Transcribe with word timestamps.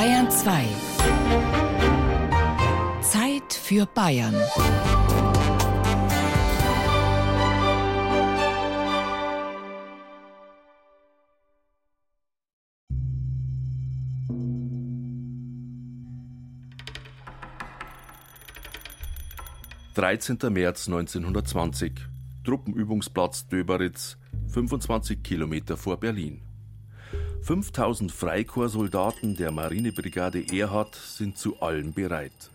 Bayern 0.00 0.30
2. 0.30 0.64
Zeit 3.02 3.52
für 3.52 3.84
Bayern. 3.84 4.34
Dreizehnter 19.94 20.48
März 20.48 20.88
1920. 20.88 21.92
Truppenübungsplatz 22.46 23.48
Döberitz, 23.48 24.16
25 24.48 25.22
Kilometer 25.22 25.76
vor 25.76 26.00
Berlin. 26.00 26.40
5000 27.42 28.12
Freikorpssoldaten 28.12 29.36
der 29.36 29.50
Marinebrigade 29.50 30.44
Erhard 30.52 30.94
sind 30.94 31.38
zu 31.38 31.60
allem 31.60 31.92
bereit. 31.92 32.50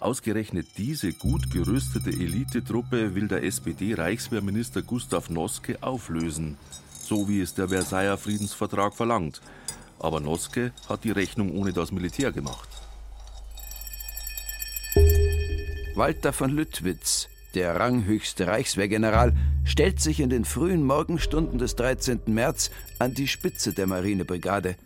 Ausgerechnet 0.00 0.66
diese 0.76 1.12
gut 1.12 1.50
gerüstete 1.50 2.10
Elitetruppe 2.10 3.14
will 3.14 3.26
der 3.26 3.42
SPD-Reichswehrminister 3.42 4.82
Gustav 4.82 5.28
Noske 5.28 5.82
auflösen, 5.82 6.56
so 7.02 7.28
wie 7.28 7.40
es 7.40 7.54
der 7.54 7.68
Versailler 7.68 8.16
Friedensvertrag 8.16 8.94
verlangt. 8.94 9.40
Aber 9.98 10.20
Noske 10.20 10.72
hat 10.88 11.02
die 11.02 11.10
Rechnung 11.10 11.52
ohne 11.52 11.72
das 11.72 11.90
Militär 11.90 12.30
gemacht. 12.30 12.68
Walter 15.96 16.32
von 16.32 16.50
Lüttwitz, 16.50 17.28
der 17.54 17.78
ranghöchste 17.78 18.46
Reichswehrgeneral, 18.46 19.34
stellt 19.64 20.00
sich 20.00 20.20
in 20.20 20.30
den 20.30 20.44
frühen 20.44 20.84
Morgenstunden 20.84 21.58
des 21.58 21.76
13. 21.76 22.20
März 22.26 22.70
an 22.98 23.14
die 23.14 23.28
Spitze 23.28 23.72
der 23.72 23.86
Marinebrigade. 23.86 24.76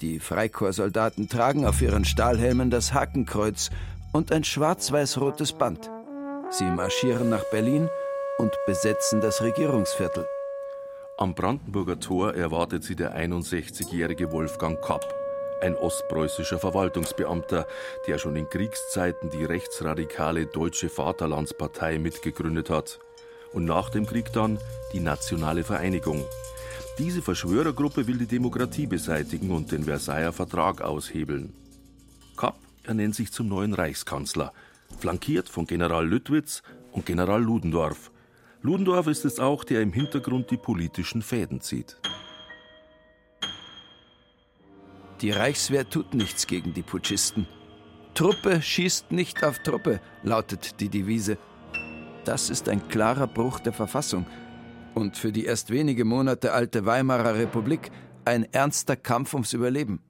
Die 0.00 0.18
Freikorpssoldaten 0.20 1.28
tragen 1.28 1.64
auf 1.64 1.80
ihren 1.80 2.04
Stahlhelmen 2.04 2.70
das 2.70 2.92
Hakenkreuz 2.92 3.70
und 4.12 4.32
ein 4.32 4.44
schwarz-weiß-rotes 4.44 5.52
Band. 5.52 5.90
Sie 6.50 6.64
marschieren 6.64 7.28
nach 7.30 7.44
Berlin 7.50 7.88
und 8.38 8.52
besetzen 8.66 9.20
das 9.20 9.42
Regierungsviertel. 9.42 10.26
Am 11.18 11.34
Brandenburger 11.34 11.98
Tor 11.98 12.34
erwartet 12.34 12.84
sie 12.84 12.94
der 12.94 13.16
61-jährige 13.16 14.30
Wolfgang 14.32 14.80
Kapp 14.82 15.25
ein 15.60 15.76
ostpreußischer 15.76 16.58
Verwaltungsbeamter, 16.58 17.66
der 18.06 18.18
schon 18.18 18.36
in 18.36 18.48
Kriegszeiten 18.48 19.30
die 19.30 19.44
rechtsradikale 19.44 20.46
Deutsche 20.46 20.88
Vaterlandspartei 20.88 21.98
mitgegründet 21.98 22.70
hat. 22.70 22.98
Und 23.52 23.64
nach 23.64 23.90
dem 23.90 24.06
Krieg 24.06 24.32
dann 24.32 24.58
die 24.92 25.00
Nationale 25.00 25.64
Vereinigung. 25.64 26.24
Diese 26.98 27.22
Verschwörergruppe 27.22 28.06
will 28.06 28.18
die 28.18 28.26
Demokratie 28.26 28.86
beseitigen 28.86 29.50
und 29.50 29.70
den 29.72 29.84
Versailler 29.84 30.32
Vertrag 30.32 30.80
aushebeln. 30.80 31.52
Kapp 32.36 32.56
ernennt 32.84 33.14
sich 33.14 33.32
zum 33.32 33.48
neuen 33.48 33.74
Reichskanzler, 33.74 34.52
flankiert 34.98 35.48
von 35.48 35.66
General 35.66 36.06
Lüttwitz 36.06 36.62
und 36.92 37.06
General 37.06 37.42
Ludendorff. 37.42 38.10
Ludendorff 38.62 39.06
ist 39.06 39.24
es 39.24 39.38
auch, 39.38 39.64
der 39.64 39.82
im 39.82 39.92
Hintergrund 39.92 40.50
die 40.50 40.56
politischen 40.56 41.22
Fäden 41.22 41.60
zieht. 41.60 41.96
Die 45.20 45.30
Reichswehr 45.30 45.88
tut 45.88 46.14
nichts 46.14 46.46
gegen 46.46 46.74
die 46.74 46.82
Putschisten. 46.82 47.46
Truppe 48.14 48.62
schießt 48.62 49.12
nicht 49.12 49.44
auf 49.44 49.58
Truppe, 49.60 50.00
lautet 50.22 50.80
die 50.80 50.88
Devise. 50.88 51.38
Das 52.24 52.50
ist 52.50 52.68
ein 52.68 52.88
klarer 52.88 53.26
Bruch 53.26 53.60
der 53.60 53.72
Verfassung 53.72 54.26
und 54.94 55.16
für 55.16 55.32
die 55.32 55.44
erst 55.44 55.70
wenige 55.70 56.04
Monate 56.04 56.52
alte 56.52 56.86
Weimarer 56.86 57.34
Republik 57.34 57.90
ein 58.24 58.44
ernster 58.52 58.96
Kampf 58.96 59.34
ums 59.34 59.52
Überleben. 59.52 60.00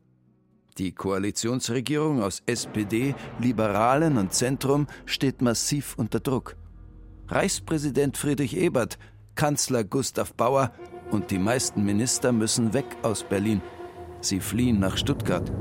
Die 0.78 0.92
Koalitionsregierung 0.92 2.22
aus 2.22 2.42
SPD, 2.46 3.14
Liberalen 3.40 4.18
und 4.18 4.32
Zentrum 4.32 4.86
steht 5.04 5.42
massiv 5.42 5.94
unter 5.96 6.20
Druck. 6.20 6.56
Reichspräsident 7.28 8.16
Friedrich 8.16 8.56
Ebert, 8.56 8.98
Kanzler 9.34 9.84
Gustav 9.84 10.34
Bauer 10.34 10.72
und 11.10 11.30
die 11.30 11.38
meisten 11.38 11.84
Minister 11.84 12.30
müssen 12.32 12.72
weg 12.72 12.86
aus 13.02 13.24
Berlin. 13.24 13.62
Sie 14.20 14.40
fliehen 14.40 14.80
nach 14.80 14.96
Stuttgart. 14.96 15.52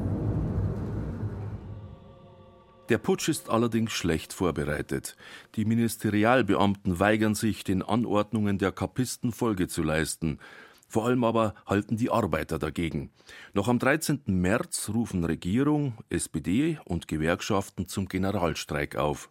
Der 2.89 2.99
Putsch 2.99 3.29
ist 3.29 3.49
allerdings 3.49 3.91
schlecht 3.91 4.31
vorbereitet. 4.31 5.15
Die 5.55 5.65
Ministerialbeamten 5.65 6.99
weigern 6.99 7.33
sich, 7.33 7.63
den 7.63 7.81
Anordnungen 7.81 8.59
der 8.59 8.71
Kapisten 8.71 9.31
Folge 9.31 9.67
zu 9.67 9.81
leisten. 9.81 10.39
Vor 10.87 11.05
allem 11.05 11.23
aber 11.23 11.55
halten 11.65 11.97
die 11.97 12.11
Arbeiter 12.11 12.59
dagegen. 12.59 13.09
Noch 13.53 13.67
am 13.67 13.79
13. 13.79 14.21
März 14.27 14.91
rufen 14.93 15.23
Regierung, 15.23 15.97
SPD 16.09 16.79
und 16.85 17.07
Gewerkschaften 17.07 17.87
zum 17.87 18.07
Generalstreik 18.07 18.95
auf. 18.95 19.29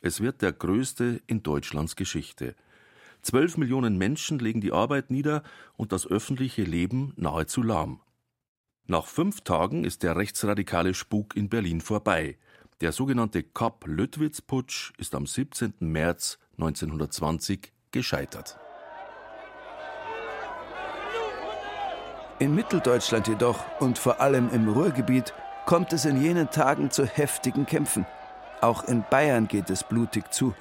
Es 0.00 0.20
wird 0.20 0.40
der 0.40 0.52
größte 0.52 1.20
in 1.26 1.42
Deutschlands 1.42 1.96
Geschichte. 1.96 2.54
Zwölf 3.20 3.56
Millionen 3.58 3.96
Menschen 3.98 4.38
legen 4.38 4.60
die 4.60 4.72
Arbeit 4.72 5.10
nieder 5.10 5.42
und 5.76 5.92
das 5.92 6.06
öffentliche 6.06 6.62
Leben 6.62 7.12
nahezu 7.16 7.62
lahm. 7.62 8.00
Nach 8.86 9.06
fünf 9.06 9.40
Tagen 9.40 9.84
ist 9.84 10.02
der 10.02 10.14
rechtsradikale 10.14 10.92
Spuk 10.92 11.36
in 11.36 11.48
Berlin 11.48 11.80
vorbei. 11.80 12.36
Der 12.82 12.92
sogenannte 12.92 13.42
Kapp-Lüttwitz-Putsch 13.42 14.92
ist 14.98 15.14
am 15.14 15.26
17. 15.26 15.72
März 15.80 16.38
1920 16.58 17.72
gescheitert. 17.92 18.58
In 22.38 22.54
Mitteldeutschland 22.54 23.26
jedoch 23.26 23.64
und 23.80 23.96
vor 23.96 24.20
allem 24.20 24.50
im 24.50 24.68
Ruhrgebiet 24.68 25.32
kommt 25.64 25.94
es 25.94 26.04
in 26.04 26.20
jenen 26.20 26.50
Tagen 26.50 26.90
zu 26.90 27.06
heftigen 27.06 27.64
Kämpfen. 27.64 28.04
Auch 28.60 28.84
in 28.84 29.02
Bayern 29.08 29.48
geht 29.48 29.70
es 29.70 29.82
blutig 29.82 30.30
zu. 30.30 30.52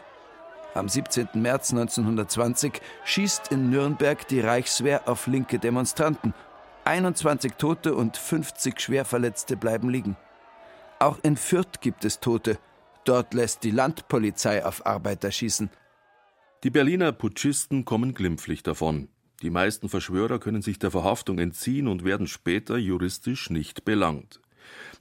Am 0.76 0.88
17. 0.88 1.28
März 1.34 1.72
1920 1.72 2.80
schießt 3.04 3.50
in 3.50 3.70
Nürnberg 3.70 4.26
die 4.30 4.40
Reichswehr 4.40 5.10
auf 5.10 5.28
linke 5.28 5.60
Demonstranten 5.60 6.34
21 6.86 7.54
Tote 7.54 7.96
und 7.96 8.18
50 8.18 8.80
Schwerverletzte 8.80 9.56
bleiben 9.56 9.90
liegen. 9.90 10.18
Auch 11.00 11.20
in 11.24 11.38
Fürth 11.38 11.80
gibt 11.82 12.04
es 12.04 12.20
Tote. 12.20 12.58
Dort 13.06 13.34
lässt 13.34 13.64
die 13.64 13.72
Landpolizei 13.72 14.66
auf 14.66 14.86
Arbeiter 14.86 15.32
schießen. 15.32 15.70
Die 16.64 16.70
Berliner 16.70 17.12
Putschisten 17.12 17.86
kommen 17.86 18.14
glimpflich 18.14 18.64
davon. 18.64 19.10
Die 19.42 19.50
meisten 19.50 19.90
Verschwörer 19.90 20.40
können 20.40 20.62
sich 20.62 20.80
der 20.80 20.92
Verhaftung 20.92 21.40
entziehen 21.40 21.88
und 21.88 22.06
werden 22.06 22.28
später 22.28 22.78
juristisch 22.78 23.50
nicht 23.50 23.84
belangt. 23.84 24.40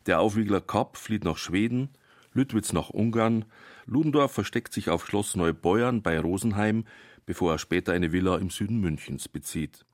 Der 0.07 0.21
Aufwiegler 0.21 0.61
Kapp 0.61 0.97
flieht 0.97 1.25
nach 1.25 1.37
Schweden, 1.37 1.91
Lüttwitz 2.33 2.73
nach 2.73 2.91
Ungarn, 2.91 3.45
Ludendorff 3.87 4.33
versteckt 4.33 4.73
sich 4.73 4.91
auf 4.91 5.07
Schloss 5.07 5.37
Neubeuern 5.37 6.03
bei 6.03 6.19
Rosenheim, 6.19 6.85
bevor 7.27 7.53
er 7.53 7.59
später 7.59 7.93
eine 7.93 8.11
Villa 8.11 8.37
im 8.39 8.51
Süden 8.51 8.81
Münchens 8.81 9.29
bezieht. 9.29 9.85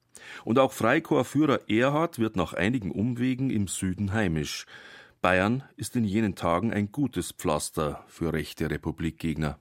Und 0.45 0.59
auch 0.59 0.73
Freikorpsführer 0.73 1.69
Erhard 1.69 2.19
wird 2.19 2.37
nach 2.37 2.53
einigen 2.53 2.91
Umwegen 2.91 3.51
im 3.51 3.69
Süden 3.69 4.13
heimisch. 4.13 4.67
Bayern 5.21 5.65
ist 5.77 5.97
in 5.97 6.05
jenen 6.05 6.35
Tagen 6.35 6.73
ein 6.73 6.93
gutes 6.93 7.33
Pflaster 7.33 8.05
für 8.07 8.33
rechte 8.33 8.71
Republikgegner. 8.71 9.59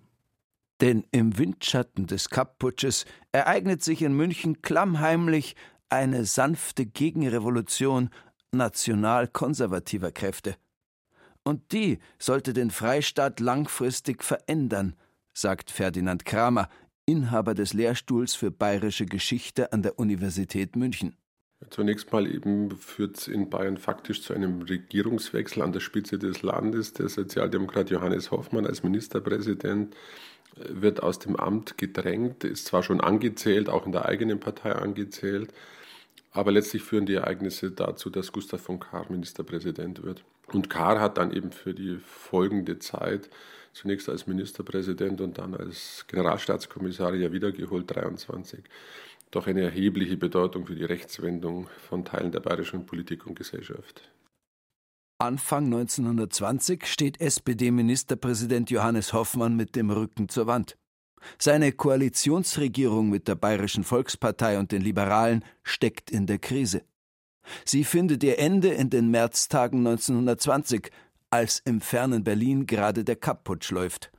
Denn 0.82 1.06
im 1.12 1.38
Windschatten 1.38 2.06
des 2.06 2.30
Kapp-Putsches 2.30 3.06
ereignet 3.32 3.84
sich 3.84 4.04
in 4.04 4.14
München 4.14 4.62
klammheimlich 4.62 5.56
eine 5.90 6.26
sanfte 6.26 6.86
Gegenrevolution 6.86 8.10
national-konservativer 8.52 10.12
Kräfte. 10.12 10.56
Und 11.44 11.72
die 11.72 12.00
sollte 12.20 12.54
den 12.54 12.72
Freistaat 12.72 13.40
langfristig 13.40 14.24
verändern, 14.24 14.96
sagt 15.34 15.72
Ferdinand 15.72 16.26
Kramer 16.26 16.70
Inhaber 17.10 17.54
des 17.54 17.74
Lehrstuhls 17.74 18.36
für 18.36 18.52
bayerische 18.52 19.06
Geschichte 19.06 19.72
an 19.72 19.82
der 19.82 19.98
Universität 19.98 20.76
München. 20.76 21.16
Zunächst 21.70 22.12
mal 22.12 22.28
eben 22.28 22.70
führt 22.72 23.18
es 23.18 23.30
in 23.30 23.50
Bayern 23.50 23.78
faktisch 23.78 24.22
zu 24.22 24.34
einem 24.34 24.62
Regierungswechsel 24.62 25.64
an 25.64 25.72
der 25.72 25.80
Spitze 25.80 26.20
des 26.20 26.42
Landes. 26.42 26.92
Der 26.92 27.08
Sozialdemokrat 27.08 27.90
Johannes 27.92 28.30
Hoffmann 28.30 28.68
als 28.68 28.84
Ministerpräsident 28.84 29.96
äh, 30.58 30.66
wird 30.70 31.02
aus 31.02 31.18
dem 31.18 31.38
Amt 31.38 31.78
gedrängt, 31.78 32.44
ist 32.44 32.66
zwar 32.66 32.84
schon 32.84 33.00
angezählt, 33.00 33.70
auch 33.70 33.86
in 33.86 33.94
der 33.94 34.06
eigenen 34.06 34.42
Partei 34.42 34.74
angezählt, 34.74 35.54
aber 36.34 36.52
letztlich 36.52 36.84
führen 36.84 37.06
die 37.06 37.16
Ereignisse 37.16 37.72
dazu, 37.72 38.10
dass 38.10 38.34
Gustav 38.34 38.60
von 38.60 38.82
Kahr 38.82 39.06
Ministerpräsident 39.10 40.04
wird. 40.04 40.26
Und 40.52 40.70
Kahr 40.70 41.00
hat 41.00 41.18
dann 41.18 41.32
eben 41.32 41.54
für 41.54 41.74
die 41.74 42.00
folgende 42.06 42.80
Zeit 42.80 43.30
zunächst 43.78 44.10
als 44.10 44.28
Ministerpräsident 44.28 45.22
und 45.22 45.38
dann 45.38 45.54
als 45.54 46.06
Generalstaatskommissar 46.08 47.14
ja 47.16 47.32
wiedergeholt, 47.32 47.94
23, 47.96 48.64
doch 49.32 49.48
eine 49.48 49.62
erhebliche 49.62 50.18
Bedeutung 50.18 50.66
für 50.66 50.76
die 50.76 50.84
Rechtswendung 50.84 51.70
von 51.88 52.04
Teilen 52.04 52.32
der 52.32 52.40
bayerischen 52.40 52.86
Politik 52.86 53.26
und 53.28 53.36
Gesellschaft. 53.36 54.10
Anfang 55.20 55.66
1920 55.66 56.86
steht 56.86 57.22
SPD-Ministerpräsident 57.22 58.70
Johannes 58.70 59.14
Hoffmann 59.14 59.56
mit 59.56 59.76
dem 59.76 59.90
Rücken 59.90 60.30
zur 60.30 60.48
Wand. 60.48 60.78
Seine 61.40 61.72
Koalitionsregierung 61.72 63.10
mit 63.10 63.28
der 63.28 63.36
Bayerischen 63.36 63.84
Volkspartei 63.84 64.60
und 64.60 64.72
den 64.72 64.82
Liberalen 64.82 65.44
steckt 65.64 66.12
in 66.12 66.28
der 66.28 66.38
Krise. 66.38 66.84
Sie 67.66 67.84
findet 67.84 68.24
ihr 68.24 68.40
Ende 68.40 68.70
in 68.70 68.90
den 68.90 69.10
Märztagen 69.10 69.80
1920, 69.80 70.92
als 71.30 71.60
im 71.66 71.82
fernen 71.82 72.24
Berlin 72.24 72.66
gerade 72.66 73.04
der 73.04 73.16
Kapp-Putsch 73.16 73.72
läuft. 73.72 74.12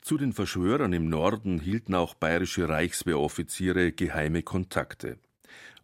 Zu 0.00 0.18
den 0.18 0.32
Verschwörern 0.32 0.92
im 0.92 1.08
Norden 1.08 1.60
hielten 1.60 1.94
auch 1.94 2.14
bayerische 2.14 2.68
Reichswehroffiziere 2.68 3.92
geheime 3.92 4.42
Kontakte. 4.42 5.18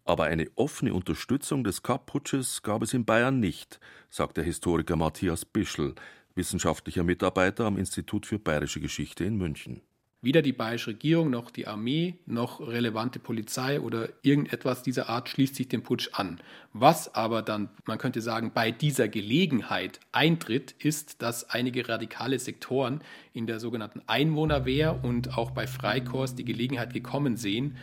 Aber 0.03 0.25
eine 0.25 0.47
offene 0.55 0.93
Unterstützung 0.93 1.63
des 1.63 1.83
Kapp-Putsches 1.83 2.61
gab 2.61 2.81
es 2.81 2.93
in 2.93 3.05
Bayern 3.05 3.39
nicht, 3.39 3.79
sagt 4.09 4.37
der 4.37 4.43
Historiker 4.43 4.95
Matthias 4.95 5.45
Bischl, 5.45 5.93
wissenschaftlicher 6.35 7.03
Mitarbeiter 7.03 7.65
am 7.65 7.77
Institut 7.77 8.25
für 8.25 8.39
Bayerische 8.39 8.79
Geschichte 8.79 9.23
in 9.23 9.37
München. 9.37 9.81
Weder 10.21 10.41
die 10.41 10.51
bayerische 10.51 10.91
Regierung 10.91 11.29
noch 11.29 11.49
die 11.49 11.65
Armee 11.65 12.15
noch 12.25 12.59
relevante 12.59 13.19
Polizei 13.19 13.79
oder 13.79 14.09
irgendetwas 14.21 14.83
dieser 14.83 15.07
Art 15.07 15.29
schließt 15.29 15.55
sich 15.55 15.69
dem 15.69 15.81
Putsch 15.81 16.09
an. 16.11 16.41
Was 16.73 17.15
aber 17.15 17.41
dann, 17.41 17.69
man 17.85 17.97
könnte 17.99 18.19
sagen, 18.19 18.51
bei 18.53 18.71
dieser 18.71 19.07
Gelegenheit 19.07 20.01
eintritt, 20.11 20.75
ist, 20.77 21.21
dass 21.21 21.49
einige 21.49 21.87
radikale 21.87 22.37
Sektoren 22.37 23.01
in 23.31 23.47
der 23.47 23.61
sogenannten 23.61 24.01
Einwohnerwehr 24.07 25.05
und 25.05 25.37
auch 25.37 25.51
bei 25.51 25.67
Freikorps 25.67 26.35
die 26.35 26.43
Gelegenheit 26.43 26.93
gekommen 26.93 27.37
sehen, 27.37 27.77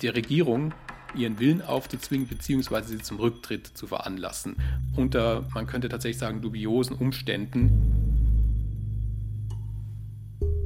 der 0.00 0.14
Regierung 0.14 0.72
ihren 1.16 1.40
Willen 1.40 1.60
aufzuzwingen 1.60 2.28
bzw. 2.28 2.82
sie 2.82 2.98
zum 2.98 3.18
Rücktritt 3.18 3.66
zu 3.66 3.88
veranlassen. 3.88 4.54
Unter, 4.96 5.48
man 5.54 5.66
könnte 5.66 5.88
tatsächlich 5.88 6.18
sagen, 6.18 6.40
dubiosen 6.40 6.96
Umständen 6.96 7.99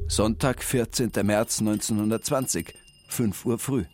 Sonntag, 0.07 0.63
14. 0.63 1.11
März 1.23 1.59
1920, 1.59 2.75
5 3.07 3.45
Uhr 3.45 3.57
früh. 3.57 3.85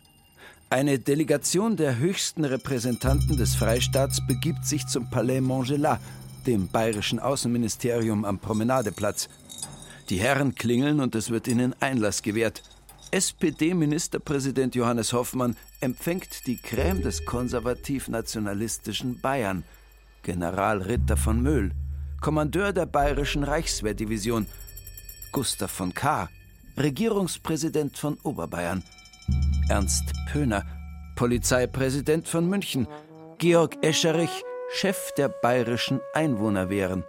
Eine 0.70 1.00
Delegation 1.00 1.78
der 1.78 1.98
höchsten 2.00 2.44
Repräsentanten 2.44 3.38
des 3.38 3.56
Freistaats 3.56 4.20
begibt 4.28 4.66
sich 4.66 4.86
zum 4.88 5.10
Palais 5.10 5.40
Montgelat, 5.40 6.02
dem 6.46 6.68
bayerischen 6.68 7.20
Außenministerium 7.20 8.26
am 8.26 8.40
Promenadeplatz. 8.40 9.30
Die 10.10 10.20
Herren 10.20 10.54
klingeln 10.54 11.00
und 11.00 11.16
es 11.16 11.30
wird 11.30 11.48
ihnen 11.48 11.74
Einlass 11.80 12.22
gewährt. 12.22 12.62
SPD-Ministerpräsident 13.12 14.76
Johannes 14.76 15.14
Hoffmann 15.14 15.56
empfängt 15.80 16.46
die 16.46 16.58
Crème 16.58 17.02
des 17.02 17.26
konservativ-nationalistischen 17.26 19.22
Bayern, 19.22 19.64
General 20.24 20.82
Ritter 20.82 21.16
von 21.16 21.42
Möhl, 21.42 21.72
Kommandeur 22.20 22.74
der 22.74 22.86
bayerischen 22.86 23.44
Reichswehrdivision, 23.44 24.46
Gustav 25.32 25.72
von 25.72 25.94
Kahr, 25.94 26.30
Regierungspräsident 26.78 27.98
von 27.98 28.18
Oberbayern, 28.24 28.84
Ernst 29.70 30.12
Pöhner, 30.30 30.66
Polizeipräsident 31.16 32.28
von 32.28 32.50
München, 32.50 32.88
Georg 33.38 33.78
Escherich, 33.82 34.44
Chef 34.74 35.12
der 35.18 35.30
bayerischen 35.30 36.00
Einwohnerwehren. 36.14 37.04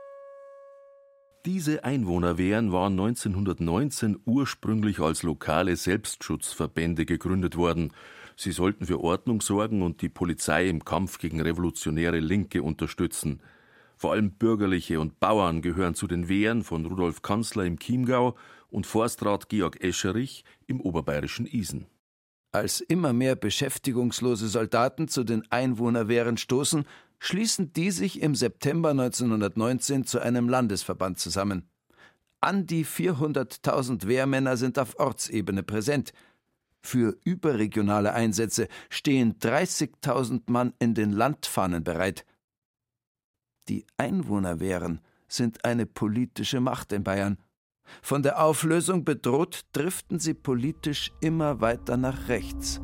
Diese 1.44 1.82
Einwohnerwehren 1.82 2.70
waren 2.70 2.92
1919 2.92 4.20
ursprünglich 4.24 5.00
als 5.00 5.24
lokale 5.24 5.74
Selbstschutzverbände 5.74 7.04
gegründet 7.04 7.56
worden. 7.56 7.92
Sie 8.36 8.52
sollten 8.52 8.86
für 8.86 9.00
Ordnung 9.00 9.40
sorgen 9.40 9.82
und 9.82 10.02
die 10.02 10.08
Polizei 10.08 10.68
im 10.68 10.84
Kampf 10.84 11.18
gegen 11.18 11.40
revolutionäre 11.40 12.20
Linke 12.20 12.62
unterstützen. 12.62 13.40
Vor 14.02 14.14
allem 14.14 14.32
Bürgerliche 14.32 14.98
und 14.98 15.20
Bauern 15.20 15.62
gehören 15.62 15.94
zu 15.94 16.08
den 16.08 16.28
Wehren 16.28 16.64
von 16.64 16.84
Rudolf 16.86 17.22
Kanzler 17.22 17.66
im 17.66 17.78
Chiemgau 17.78 18.34
und 18.68 18.84
Forstrat 18.84 19.48
Georg 19.48 19.80
Escherich 19.80 20.44
im 20.66 20.80
oberbayerischen 20.80 21.46
Isen. 21.46 21.86
Als 22.50 22.80
immer 22.80 23.12
mehr 23.12 23.36
beschäftigungslose 23.36 24.48
Soldaten 24.48 25.06
zu 25.06 25.22
den 25.22 25.44
Einwohnerwehren 25.52 26.36
stoßen, 26.36 26.84
schließen 27.20 27.72
die 27.74 27.92
sich 27.92 28.20
im 28.20 28.34
September 28.34 28.90
1919 28.90 30.04
zu 30.04 30.18
einem 30.18 30.48
Landesverband 30.48 31.20
zusammen. 31.20 31.68
An 32.40 32.66
die 32.66 32.84
400.000 32.84 34.08
Wehrmänner 34.08 34.56
sind 34.56 34.80
auf 34.80 34.98
Ortsebene 34.98 35.62
präsent. 35.62 36.12
Für 36.80 37.16
überregionale 37.22 38.14
Einsätze 38.14 38.66
stehen 38.90 39.38
30.000 39.38 40.50
Mann 40.50 40.74
in 40.80 40.94
den 40.94 41.12
Landfahnen 41.12 41.84
bereit. 41.84 42.24
Die 43.68 43.86
Einwohnerwehren 43.96 45.00
sind 45.28 45.64
eine 45.64 45.86
politische 45.86 46.60
Macht 46.60 46.92
in 46.92 47.04
Bayern. 47.04 47.38
Von 48.02 48.22
der 48.22 48.42
Auflösung 48.42 49.04
bedroht 49.04 49.62
driften 49.72 50.18
sie 50.18 50.34
politisch 50.34 51.12
immer 51.20 51.60
weiter 51.60 51.96
nach 51.96 52.28
rechts. 52.28 52.80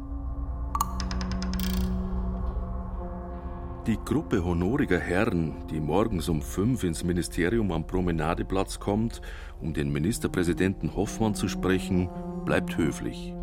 Die 3.87 3.99
Gruppe 4.05 4.45
honoriger 4.45 4.99
Herren, 4.99 5.67
die 5.69 5.81
morgens 5.81 6.29
um 6.29 6.43
fünf 6.43 6.85
ins 6.85 7.05
Ministerium 7.05 7.73
am 7.73 7.87
Promenadeplatz 7.87 8.79
kommt, 8.79 9.23
um 9.63 9.73
den 9.73 9.91
Ministerpräsidenten 9.91 10.95
Hoffmann 10.95 11.35
zu 11.35 11.49
sprechen, 11.49 12.11
bleibt 12.45 12.77
höflich. 12.77 13.35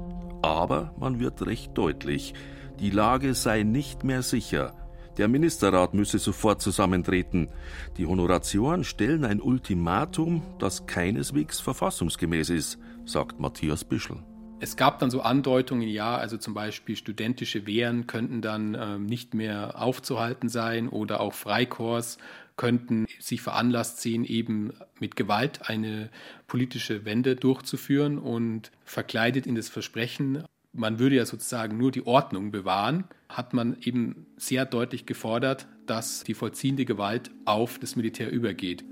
Aber 0.44 0.94
man 1.00 1.20
wird 1.20 1.44
recht 1.48 1.76
deutlich, 1.76 2.36
die 2.80 2.92
Lage 2.92 3.34
sei 3.34 3.64
nicht 3.64 4.04
mehr 4.04 4.22
sicher 4.22 4.85
der 5.18 5.28
Ministerrat 5.28 5.94
müsse 5.94 6.20
sofort 6.20 6.62
zusammentreten. 6.62 7.50
Die 7.98 8.06
Honoratioren 8.06 8.84
stellen 8.84 9.26
ein 9.26 9.42
Ultimatum, 9.42 10.44
das 10.60 10.86
keineswegs 10.86 11.60
verfassungsgemäß 11.60 12.50
ist, 12.50 12.78
sagt 13.06 13.40
Matthias 13.40 13.84
Bischl. 13.84 14.18
Es 14.60 14.78
gab 14.78 15.00
dann 15.00 15.12
so 15.12 15.22
Andeutungen, 15.22 15.88
ja, 15.88 16.16
also 16.16 16.38
zum 16.38 16.54
Beispiel 16.54 16.96
studentische 16.96 17.68
Wehren 17.68 18.08
könnten 18.08 18.42
dann 18.42 18.74
äh, 18.74 18.98
nicht 18.98 19.34
mehr 19.34 19.82
aufzuhalten 19.82 20.48
sein 20.48 20.88
oder 20.88 21.20
auch 21.20 21.34
Freikorps 21.34 22.18
könnten 22.58 23.06
sich 23.20 23.42
veranlasst 23.42 24.00
sehen, 24.02 24.24
eben 24.24 24.74
mit 25.00 25.18
Gewalt 25.18 25.70
eine 25.70 26.10
politische 26.48 27.04
Wende 27.04 27.36
durchzuführen 27.36 28.18
und 28.18 28.72
verkleidet 28.86 29.46
in 29.46 29.56
das 29.56 29.68
Versprechen, 29.68 30.44
man 30.76 31.00
würde 31.00 31.16
ja 31.16 31.26
sozusagen 31.26 31.78
nur 31.78 31.92
die 31.92 32.06
Ordnung 32.06 32.52
bewahren, 32.52 33.06
hat 33.30 33.54
man 33.54 33.78
eben 33.82 34.26
sehr 34.38 34.66
deutlich 34.66 35.06
gefordert, 35.06 35.68
dass 35.86 36.24
die 36.24 36.34
vollziehende 36.34 36.86
Gewalt 36.86 37.32
auf 37.46 37.80
das 37.80 37.96
Militär 37.96 38.32
übergeht. 38.32 38.84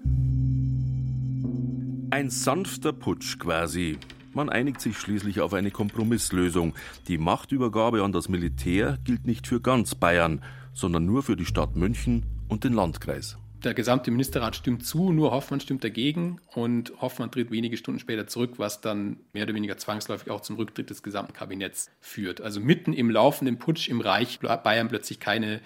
Ein 2.10 2.30
sanfter 2.30 2.94
Putsch 2.94 3.40
quasi. 3.40 3.98
Man 4.34 4.50
einigt 4.50 4.82
sich 4.82 4.98
schließlich 4.98 5.42
auf 5.42 5.54
eine 5.54 5.72
Kompromisslösung. 5.72 6.74
Die 7.08 7.18
Machtübergabe 7.18 8.04
an 8.04 8.12
das 8.12 8.30
Militär 8.30 8.98
gilt 9.04 9.28
nicht 9.28 9.48
für 9.48 9.62
ganz 9.62 9.96
Bayern, 9.96 10.42
sondern 10.74 11.06
nur 11.06 11.22
für 11.22 11.36
die 11.36 11.46
Stadt 11.46 11.76
München 11.76 12.26
und 12.48 12.64
den 12.64 12.74
Landkreis 12.74 13.38
der 13.64 13.74
gesamte 13.74 14.12
Ministerrat 14.12 14.56
stimmt 14.56 14.86
zu, 14.86 15.12
nur 15.12 15.32
Hoffmann 15.32 15.60
stimmt 15.60 15.84
dagegen 15.84 16.40
und 16.54 16.94
Hoffmann 17.02 17.32
tritt 17.32 17.52
wenige 17.52 17.78
Stunden 17.78 18.00
später 18.00 18.28
zurück, 18.28 18.54
was 18.58 18.82
dann 18.82 19.18
mehr 19.32 19.44
oder 19.44 19.54
weniger 19.54 19.78
zwangsläufig 19.78 20.30
auch 20.30 20.42
zum 20.42 20.58
Rücktritt 20.58 20.90
des 20.90 21.04
gesamten 21.04 21.34
Kabinetts 21.34 21.90
führt. 22.02 22.42
Also 22.42 22.60
mitten 22.60 22.94
im 22.94 23.10
laufenden 23.10 23.60
Putsch 23.60 23.88
im 23.88 24.02
Reich 24.02 24.40
Bayern 24.40 24.90
plötzlich 24.90 25.20
keine 25.20 25.62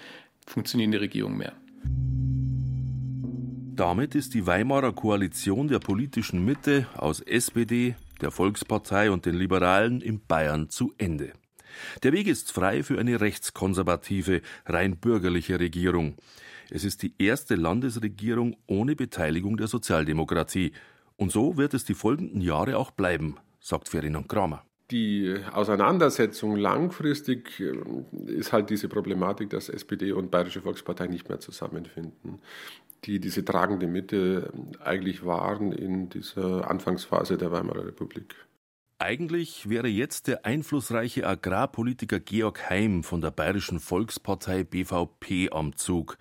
funktionierende 0.45 1.01
Regierung 1.01 1.37
mehr. 1.37 1.53
Damit 3.75 4.15
ist 4.15 4.33
die 4.33 4.47
Weimarer 4.47 4.93
Koalition 4.93 5.67
der 5.67 5.79
politischen 5.79 6.43
Mitte 6.43 6.87
aus 6.95 7.19
SPD, 7.19 7.95
der 8.21 8.31
Volkspartei 8.31 9.11
und 9.11 9.25
den 9.25 9.35
Liberalen 9.35 10.01
in 10.01 10.19
Bayern 10.25 10.69
zu 10.69 10.93
Ende. 10.97 11.33
Der 12.01 12.11
Weg 12.11 12.27
ist 12.27 12.51
frei 12.51 12.81
für 12.81 12.97
eine 12.97 13.21
rechtskonservative, 13.21 14.41
rein 14.65 14.97
bürgerliche 14.97 15.59
Regierung. 15.59 16.15
Es 16.69 16.83
ist 16.83 17.03
die 17.03 17.13
erste 17.17 17.55
Landesregierung 17.55 18.57
ohne 18.67 18.95
Beteiligung 18.95 19.57
der 19.57 19.67
Sozialdemokratie. 19.67 20.73
Und 21.15 21.31
so 21.31 21.57
wird 21.57 21.73
es 21.73 21.85
die 21.85 21.93
folgenden 21.93 22.41
Jahre 22.41 22.77
auch 22.77 22.91
bleiben, 22.91 23.37
sagt 23.59 23.89
Ferdinand 23.89 24.27
Kramer. 24.27 24.63
Die 24.91 25.35
Auseinandersetzung 25.51 26.55
langfristig 26.55 27.59
äh, 27.59 28.31
ist 28.31 28.53
halt 28.53 28.69
diese 28.69 28.87
Problematik, 28.87 29.49
dass 29.49 29.67
SPD 29.67 30.13
und 30.13 30.31
Bayerische 30.31 30.61
Volkspartei 30.61 31.07
nicht 31.07 31.27
mehr 31.27 31.39
zusammenfinden, 31.39 32.39
die 33.03 33.19
diese 33.19 33.43
tragende 33.43 33.87
Mitte 33.87 34.51
eigentlich 34.79 35.25
waren 35.25 35.73
in 35.73 36.07
dieser 36.09 36.69
Anfangsphase 36.69 37.37
der 37.37 37.51
Weimarer 37.51 37.85
Republik. 37.85 38.35
Eigentlich 38.99 39.69
wäre 39.69 39.87
jetzt 39.87 40.27
der 40.27 40.45
einflussreiche 40.45 41.27
Agrarpolitiker 41.27 42.19
Georg 42.19 42.69
Heim 42.69 43.03
von 43.03 43.21
der 43.21 43.31
Bayerischen 43.31 43.79
Volkspartei 43.79 44.63
BVP 44.63 45.49
am 45.51 45.75
Zug. 45.75 46.17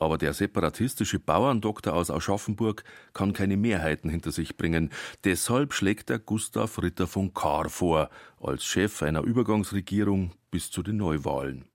Aber 0.00 0.16
der 0.16 0.32
separatistische 0.32 1.20
Bauerndoktor 1.20 1.92
aus 1.92 2.10
Aschaffenburg 2.10 2.84
kann 3.12 3.34
keine 3.34 3.58
Mehrheiten 3.58 4.08
hinter 4.08 4.32
sich 4.32 4.56
bringen. 4.56 4.90
Deshalb 5.24 5.74
schlägt 5.74 6.08
er 6.08 6.18
Gustav 6.18 6.82
Ritter 6.82 7.06
von 7.06 7.34
Kahr 7.34 7.68
vor, 7.68 8.08
als 8.40 8.64
Chef 8.64 9.02
einer 9.02 9.22
Übergangsregierung 9.22 10.32
bis 10.50 10.70
zu 10.70 10.82
den 10.82 10.96
Neuwahlen. 10.96 11.66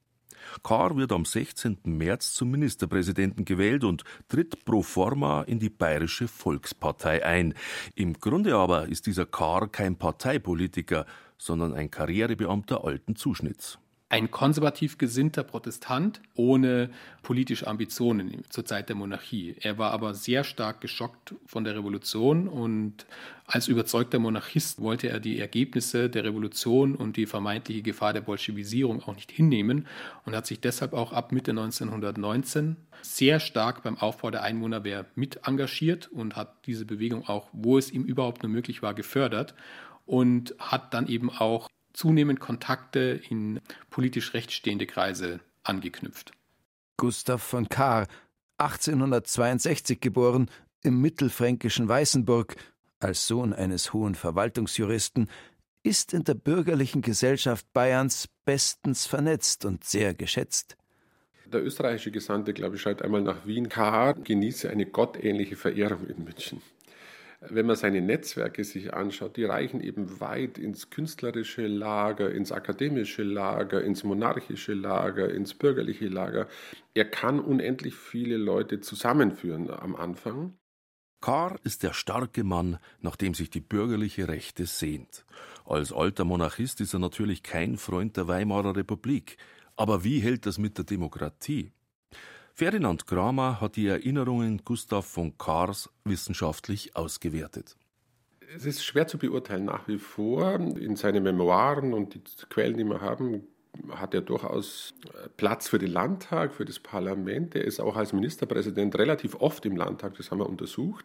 Kahr 0.63 0.97
wird 0.97 1.11
am 1.11 1.23
16. 1.23 1.77
März 1.85 2.33
zum 2.33 2.49
Ministerpräsidenten 2.49 3.45
gewählt 3.45 3.83
und 3.83 4.03
tritt 4.27 4.65
pro 4.65 4.81
forma 4.81 5.43
in 5.43 5.59
die 5.59 5.69
Bayerische 5.69 6.27
Volkspartei 6.27 7.23
ein. 7.23 7.53
Im 7.93 8.13
Grunde 8.13 8.55
aber 8.55 8.87
ist 8.87 9.05
dieser 9.05 9.27
Kahr 9.27 9.67
kein 9.67 9.97
Parteipolitiker, 9.97 11.05
sondern 11.37 11.73
ein 11.73 11.91
Karrierebeamter 11.91 12.83
alten 12.83 13.15
Zuschnitts. 13.15 13.77
Ein 14.07 14.29
konservativ 14.29 14.99
gesinnter 14.99 15.43
Protestant 15.43 16.21
ohne 16.35 16.91
politische 17.23 17.65
Ambitionen 17.65 18.43
zur 18.49 18.63
Zeit 18.63 18.87
der 18.87 18.95
Monarchie. 18.95 19.55
Er 19.59 19.79
war 19.79 19.91
aber 19.91 20.13
sehr 20.13 20.43
stark 20.43 20.79
geschockt 20.79 21.33
von 21.47 21.63
der 21.63 21.75
Revolution 21.75 22.47
und 22.47 23.07
als 23.47 23.67
überzeugter 23.67 24.19
Monarchist 24.19 24.79
wollte 24.79 25.09
er 25.09 25.19
die 25.19 25.39
Ergebnisse 25.39 26.07
der 26.09 26.23
Revolution 26.23 26.95
und 26.95 27.17
die 27.17 27.25
vermeintliche 27.25 27.81
Gefahr 27.81 28.13
der 28.13 28.21
Bolschewisierung 28.21 29.01
auch 29.01 29.15
nicht 29.15 29.31
hinnehmen 29.31 29.87
und 30.23 30.35
hat 30.35 30.45
sich 30.45 30.59
deshalb 30.59 30.93
auch 30.93 31.11
ab 31.11 31.31
Mitte 31.31 31.51
1919 31.51 32.77
sehr 33.01 33.39
stark 33.39 33.81
beim 33.81 33.97
Aufbau 33.97 34.29
der 34.29 34.43
Einwohnerwehr 34.43 35.05
mit 35.15 35.47
engagiert 35.47 36.07
und 36.11 36.35
hat 36.35 36.67
diese 36.67 36.85
Bewegung 36.85 37.27
auch, 37.27 37.49
wo 37.53 37.79
es 37.79 37.91
ihm 37.91 38.03
überhaupt 38.03 38.43
nur 38.43 38.51
möglich 38.51 38.83
war, 38.83 38.93
gefördert 38.93 39.55
und 40.05 40.53
hat 40.59 40.93
dann 40.93 41.07
eben 41.07 41.31
auch 41.31 41.69
zunehmend 41.95 42.39
Kontakte 42.39 43.21
in 43.29 43.61
politisch 43.89 44.33
rechtsstehende 44.33 44.85
Kreise 44.85 45.39
angeknüpft. 45.63 46.31
Gustav 46.97 47.41
von 47.41 47.67
Kahr, 47.69 48.07
1862 48.57 49.99
geboren, 49.99 50.49
im 50.83 51.01
mittelfränkischen 51.01 51.87
Weißenburg, 51.87 52.55
als 52.99 53.27
Sohn 53.27 53.53
eines 53.53 53.93
hohen 53.93 54.15
Verwaltungsjuristen, 54.15 55.29
ist 55.83 56.13
in 56.13 56.23
der 56.23 56.35
bürgerlichen 56.35 57.01
Gesellschaft 57.01 57.65
Bayerns 57.73 58.27
bestens 58.45 59.05
vernetzt 59.05 59.65
und 59.65 59.83
sehr 59.83 60.13
geschätzt. 60.13 60.77
Der 61.45 61.63
österreichische 61.63 62.11
Gesandte, 62.11 62.53
glaube 62.53 62.75
ich, 62.75 62.81
schreibt 62.81 63.03
einmal 63.03 63.21
nach 63.21 63.45
Wien, 63.45 63.69
Kahr 63.69 64.15
genieße 64.15 64.69
eine 64.69 64.85
gottähnliche 64.85 65.55
Verehrung 65.55 66.07
in 66.07 66.23
München 66.23 66.61
wenn 67.41 67.65
man 67.65 67.75
seine 67.75 68.01
Netzwerke 68.01 68.63
sich 68.63 68.93
anschaut, 68.93 69.37
die 69.37 69.45
reichen 69.45 69.81
eben 69.81 70.19
weit 70.19 70.57
ins 70.57 70.89
künstlerische 70.89 71.67
Lager, 71.67 72.31
ins 72.31 72.51
akademische 72.51 73.23
Lager, 73.23 73.83
ins 73.83 74.03
monarchische 74.03 74.73
Lager, 74.73 75.29
ins 75.33 75.53
bürgerliche 75.53 76.07
Lager. 76.07 76.47
Er 76.93 77.05
kann 77.05 77.39
unendlich 77.39 77.95
viele 77.95 78.37
Leute 78.37 78.79
zusammenführen 78.79 79.69
am 79.69 79.95
Anfang. 79.95 80.57
Kahr 81.21 81.57
ist 81.63 81.81
der 81.81 81.93
starke 81.93 82.43
Mann, 82.43 82.77
nach 83.01 83.15
dem 83.15 83.33
sich 83.33 83.49
die 83.49 83.61
bürgerliche 83.61 84.27
Rechte 84.27 84.65
sehnt. 84.65 85.25
Als 85.65 85.91
alter 85.91 86.23
Monarchist 86.23 86.81
ist 86.81 86.93
er 86.93 86.99
natürlich 86.99 87.41
kein 87.41 87.77
Freund 87.77 88.15
der 88.17 88.27
Weimarer 88.27 88.75
Republik. 88.75 89.37
Aber 89.75 90.03
wie 90.03 90.19
hält 90.19 90.45
das 90.45 90.57
mit 90.57 90.77
der 90.77 90.85
Demokratie? 90.85 91.71
Ferdinand 92.57 93.05
Kramer 93.05 93.59
hat 93.59 93.75
die 93.75 93.85
Erinnerungen 93.85 94.61
Gustav 94.63 95.05
von 95.05 95.37
Kahrs 95.37 95.89
wissenschaftlich 96.05 96.95
ausgewertet. 96.95 97.75
Es 98.55 98.65
ist 98.65 98.85
schwer 98.85 99.07
zu 99.07 99.17
beurteilen 99.17 99.65
nach 99.65 99.89
wie 99.89 99.97
vor. 99.97 100.53
In 100.53 100.95
seinen 100.95 101.23
Memoiren 101.23 101.93
und 101.93 102.13
die 102.13 102.21
Quellen, 102.47 102.77
die 102.77 102.85
wir 102.85 103.01
haben, 103.01 103.43
hat 103.89 104.13
er 104.13 104.21
durchaus 104.21 104.93
Platz 105.35 105.67
für 105.67 105.79
den 105.79 105.91
Landtag, 105.91 106.53
für 106.53 106.63
das 106.63 106.79
Parlament. 106.79 107.55
Er 107.55 107.65
ist 107.65 107.81
auch 107.81 107.97
als 107.97 108.13
Ministerpräsident 108.13 108.97
relativ 108.97 109.35
oft 109.35 109.65
im 109.65 109.75
Landtag, 109.75 110.15
das 110.15 110.31
haben 110.31 110.39
wir 110.39 110.47
untersucht. 110.47 111.03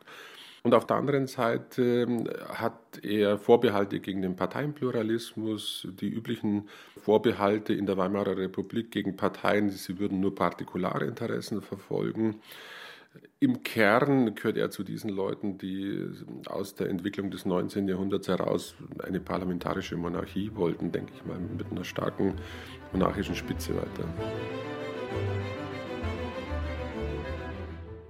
Und 0.63 0.75
auf 0.75 0.87
der 0.87 0.97
anderen 0.97 1.27
Seite 1.27 2.07
ähm, 2.09 2.29
hat 2.49 3.03
er 3.03 3.39
Vorbehalte 3.39 4.01
gegen 4.01 4.21
den 4.23 4.37
Parteienpluralismus, 4.37 5.89
die 6.01 6.09
üblichen 6.09 6.69
Vorbehalte 6.99 7.73
in 7.73 7.87
der 7.87 7.97
Weimarer 7.97 8.37
Republik 8.37 8.91
gegen 8.91 9.17
Parteien, 9.17 9.71
sie 9.71 9.99
würden 9.99 10.21
nur 10.21 10.35
partikulare 10.35 11.07
Interessen 11.07 11.63
verfolgen. 11.63 12.41
Im 13.41 13.63
Kern 13.63 14.35
gehört 14.35 14.59
er 14.59 14.71
zu 14.71 14.85
diesen 14.85 15.11
Leuten, 15.11 15.57
die 15.57 16.07
aus 16.47 16.75
der 16.75 16.91
Entwicklung 16.91 17.31
des 17.31 17.47
19. 17.47 17.89
Jahrhunderts 17.89 18.29
heraus 18.29 18.75
eine 19.03 19.19
parlamentarische 19.19 19.97
Monarchie 19.97 20.51
wollten, 20.55 20.93
denke 20.93 21.13
ich 21.17 21.25
mal, 21.25 21.39
mit 21.39 21.71
einer 21.71 21.85
starken 21.85 22.35
monarchischen 22.93 23.35
Spitze 23.35 23.75
weiter. 23.75 24.05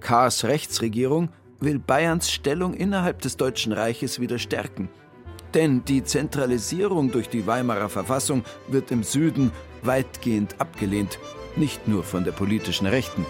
Kahrs 0.01 0.43
Rechtsregierung 0.43 1.29
will 1.61 1.79
Bayerns 1.79 2.29
Stellung 2.29 2.73
innerhalb 2.73 3.21
des 3.21 3.37
Deutschen 3.37 3.71
Reiches 3.71 4.19
wieder 4.19 4.39
stärken. 4.39 4.89
Denn 5.53 5.85
die 5.85 6.03
Zentralisierung 6.03 7.11
durch 7.11 7.29
die 7.29 7.45
Weimarer 7.45 7.89
Verfassung 7.89 8.43
wird 8.67 8.91
im 8.91 9.03
Süden 9.03 9.51
weitgehend 9.83 10.59
abgelehnt, 10.59 11.19
nicht 11.55 11.87
nur 11.87 12.03
von 12.03 12.23
der 12.23 12.31
politischen 12.31 12.87
Rechten. 12.87 13.25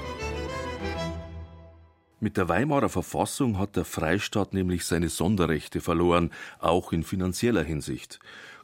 Mit 2.20 2.38
der 2.38 2.48
Weimarer 2.48 2.90
Verfassung 2.90 3.58
hat 3.58 3.76
der 3.76 3.86
Freistaat 3.86 4.54
nämlich 4.54 4.86
seine 4.86 5.10
Sonderrechte 5.10 5.82
verloren, 5.82 6.32
auch 6.60 6.94
in 6.94 7.04
finanzieller 7.04 7.64
Hinsicht. 7.64 8.20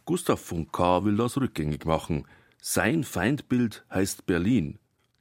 Gustav 0.06 0.40
von 0.40 0.72
K. 0.72 1.04
will 1.04 1.18
das 1.18 1.38
rückgängig 1.38 1.86
machen. 1.86 2.26
Sein 2.62 3.04
Feindbild 3.04 3.84
heißt 3.90 4.28
Berlin 4.28 4.78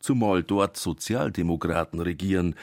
zumal 0.06 0.44
dort 0.44 0.76
Sozialdemokraten 0.76 2.00
regieren. 2.00 2.54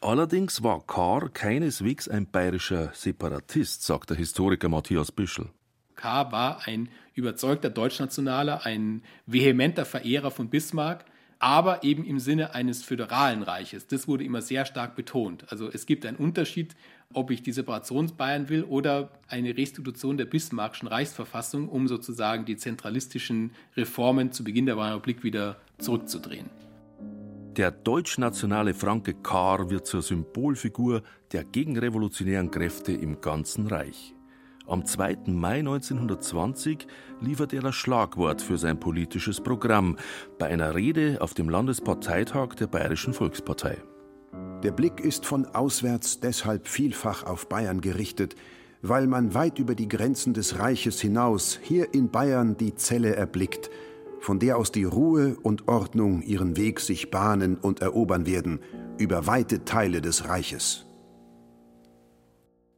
Allerdings 0.00 0.62
war 0.62 0.86
Kahr 0.86 1.28
keineswegs 1.30 2.08
ein 2.08 2.26
bayerischer 2.26 2.90
Separatist, 2.94 3.82
sagt 3.82 4.10
der 4.10 4.16
Historiker 4.16 4.68
Matthias 4.68 5.10
Büschel. 5.10 5.50
Kahr 5.96 6.30
war 6.30 6.66
ein 6.66 6.88
überzeugter 7.14 7.70
Deutschnationaler, 7.70 8.64
ein 8.64 9.02
vehementer 9.26 9.84
Verehrer 9.84 10.30
von 10.30 10.48
Bismarck, 10.48 11.04
aber 11.40 11.82
eben 11.82 12.04
im 12.04 12.20
Sinne 12.20 12.54
eines 12.54 12.84
föderalen 12.84 13.42
Reiches. 13.42 13.88
Das 13.88 14.06
wurde 14.06 14.22
immer 14.22 14.42
sehr 14.42 14.64
stark 14.64 14.94
betont. 14.94 15.50
Also 15.50 15.68
es 15.68 15.86
gibt 15.86 16.06
einen 16.06 16.16
Unterschied, 16.16 16.76
ob 17.12 17.32
ich 17.32 17.42
die 17.42 17.50
Separationsbayern 17.50 18.48
will 18.48 18.62
oder 18.62 19.10
eine 19.26 19.56
Restitution 19.56 20.16
der 20.16 20.26
Bismarckschen 20.26 20.86
Reichsverfassung, 20.86 21.68
um 21.68 21.88
sozusagen 21.88 22.44
die 22.44 22.56
zentralistischen 22.56 23.50
Reformen 23.76 24.30
zu 24.30 24.44
Beginn 24.44 24.66
der 24.66 24.76
Republik 24.76 25.24
wieder 25.24 25.56
zurückzudrehen. 25.78 26.48
Der 27.56 27.70
deutschnationale 27.70 28.72
Franke 28.72 29.12
Kahr 29.12 29.68
wird 29.68 29.86
zur 29.86 30.00
Symbolfigur 30.00 31.02
der 31.32 31.44
gegenrevolutionären 31.44 32.50
Kräfte 32.50 32.92
im 32.92 33.20
ganzen 33.20 33.66
Reich. 33.66 34.14
Am 34.66 34.86
2. 34.86 35.18
Mai 35.26 35.58
1920 35.58 36.86
liefert 37.20 37.52
er 37.52 37.60
das 37.60 37.74
Schlagwort 37.74 38.40
für 38.40 38.56
sein 38.56 38.80
politisches 38.80 39.42
Programm 39.42 39.98
bei 40.38 40.46
einer 40.46 40.74
Rede 40.74 41.18
auf 41.20 41.34
dem 41.34 41.50
Landesparteitag 41.50 42.54
der 42.54 42.68
Bayerischen 42.68 43.12
Volkspartei. 43.12 43.76
Der 44.62 44.72
Blick 44.72 45.00
ist 45.00 45.26
von 45.26 45.44
auswärts 45.44 46.20
deshalb 46.20 46.68
vielfach 46.68 47.24
auf 47.24 47.50
Bayern 47.50 47.82
gerichtet, 47.82 48.34
weil 48.80 49.06
man 49.06 49.34
weit 49.34 49.58
über 49.58 49.74
die 49.74 49.88
Grenzen 49.88 50.32
des 50.32 50.58
Reiches 50.58 51.02
hinaus 51.02 51.60
hier 51.60 51.92
in 51.92 52.10
Bayern 52.10 52.56
die 52.56 52.74
Zelle 52.76 53.14
erblickt– 53.14 53.68
von 54.22 54.38
der 54.38 54.56
aus 54.56 54.70
die 54.70 54.84
Ruhe 54.84 55.36
und 55.42 55.66
Ordnung 55.68 56.22
ihren 56.22 56.56
Weg 56.56 56.78
sich 56.78 57.10
bahnen 57.10 57.56
und 57.56 57.80
erobern 57.80 58.24
werden 58.24 58.60
über 58.98 59.26
weite 59.26 59.64
Teile 59.64 60.00
des 60.00 60.28
Reiches. 60.28 60.86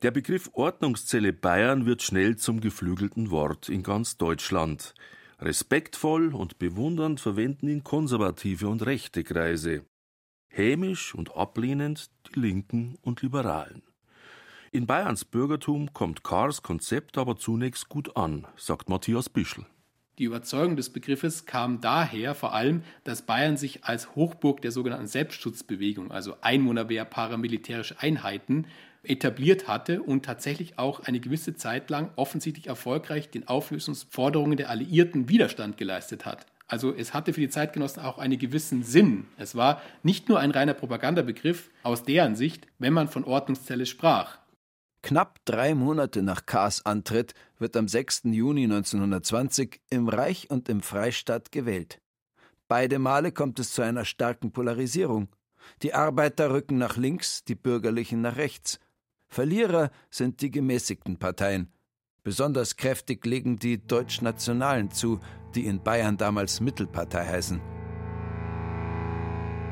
Der 0.03 0.11
Begriff 0.11 0.51
Ordnungszelle 0.55 1.33
Bayern 1.33 1.87
wird 1.87 2.03
schnell 2.03 2.37
zum 2.37 2.61
geflügelten 2.61 3.31
Wort 3.31 3.69
in 3.69 3.83
ganz 3.83 4.17
Deutschland. 4.17 4.95
Respektvoll 5.39 6.35
und 6.35 6.59
bewundernd 6.59 7.21
verwenden 7.21 7.69
ihn 7.69 7.85
konservative 7.85 8.69
und 8.69 8.85
rechte 8.87 9.23
Kreise. 9.23 9.85
Hämisch 10.49 11.15
und 11.15 11.37
ablehnend 11.37 12.11
die 12.29 12.41
Linken 12.41 12.97
und 13.03 13.23
Liberalen. 13.23 13.83
In 14.73 14.87
Bayerns 14.87 15.25
Bürgertum 15.25 15.93
kommt 15.93 16.25
Kars 16.25 16.63
Konzept 16.63 17.19
aber 17.19 17.37
zunächst 17.37 17.89
gut 17.89 18.17
an, 18.17 18.47
sagt 18.57 18.89
Matthias 18.89 19.29
Bischl. 19.29 19.67
Die 20.19 20.25
Überzeugung 20.25 20.77
des 20.77 20.91
Begriffes 20.91 21.45
kam 21.45 21.81
daher 21.81 22.37
vor 22.37 22.55
allem, 22.55 22.83
dass 23.03 23.23
Bayern 23.23 23.57
sich 23.57 23.85
als 23.85 24.15
Hochburg 24.15 24.63
der 24.63 24.71
sogenannten 24.71 25.09
Selbstschutzbewegung, 25.09 26.13
also 26.13 26.37
Einwohnerwehr, 26.41 27.05
paramilitärische 27.05 27.99
Einheiten, 27.99 28.67
etabliert 29.03 29.67
hatte 29.67 30.03
und 30.03 30.25
tatsächlich 30.25 30.79
auch 30.79 31.01
eine 31.01 31.19
gewisse 31.19 31.57
Zeit 31.57 31.91
lang 31.91 32.11
offensichtlich 32.15 32.69
erfolgreich 32.69 33.29
den 33.29 33.49
Auflösungsforderungen 33.49 34.57
der 34.57 34.71
Alliierten 34.71 35.29
Widerstand 35.29 35.77
geleistet 35.79 36.25
hat. 36.25 36.47
Also 36.67 36.95
es 36.95 37.13
hatte 37.13 37.33
für 37.33 37.41
die 37.41 37.51
Zeitgenossen 37.51 38.03
auch 38.03 38.19
einen 38.19 38.39
gewissen 38.39 38.83
Sinn. 38.83 39.27
Es 39.37 39.55
war 39.55 39.83
nicht 40.03 40.29
nur 40.29 40.39
ein 40.39 40.53
reiner 40.53 40.75
Propagandabegriff 40.75 41.71
aus 41.83 42.05
deren 42.05 42.37
Sicht, 42.37 42.67
wenn 42.79 42.93
man 42.93 43.09
von 43.09 43.25
Ordnungszelle 43.25 43.85
sprach. 43.85 44.39
Knapp 45.05 45.45
drei 45.45 45.75
Monate 45.75 46.23
nach 46.23 46.47
Kahrs 46.47 46.87
Antritt 46.87 47.35
wird 47.59 47.77
am 47.77 47.89
6. 47.89 48.23
Juni 48.25 48.65
1920 48.65 49.83
im 49.91 50.09
Reich 50.09 50.49
und 50.49 50.71
im 50.71 50.81
Freistaat 50.81 51.53
gewählt. 51.53 52.01
Beide 52.69 52.99
Male 52.99 53.31
kommt 53.31 53.59
es 53.59 53.73
zu 53.73 53.83
einer 53.83 54.07
starken 54.07 54.51
Polarisierung. 54.51 55.29
Die 55.83 55.93
Arbeiter 55.93 56.55
rücken 56.55 56.79
nach 56.79 56.97
links, 56.97 57.45
die 57.45 57.55
Bürgerlichen 57.55 58.23
nach 58.23 58.37
rechts. 58.37 58.81
Verlierer 59.29 59.91
sind 60.09 60.41
die 60.41 60.51
gemäßigten 60.51 61.19
Parteien. 61.19 61.71
Besonders 62.23 62.77
kräftig 62.77 63.27
legen 63.27 63.59
die 63.59 63.87
Deutschnationalen 63.87 64.91
zu, 64.91 65.21
die 65.55 65.67
in 65.67 65.83
Bayern 65.83 66.17
damals 66.17 66.63
Mittelpartei 66.63 67.27
heißen. 67.27 67.61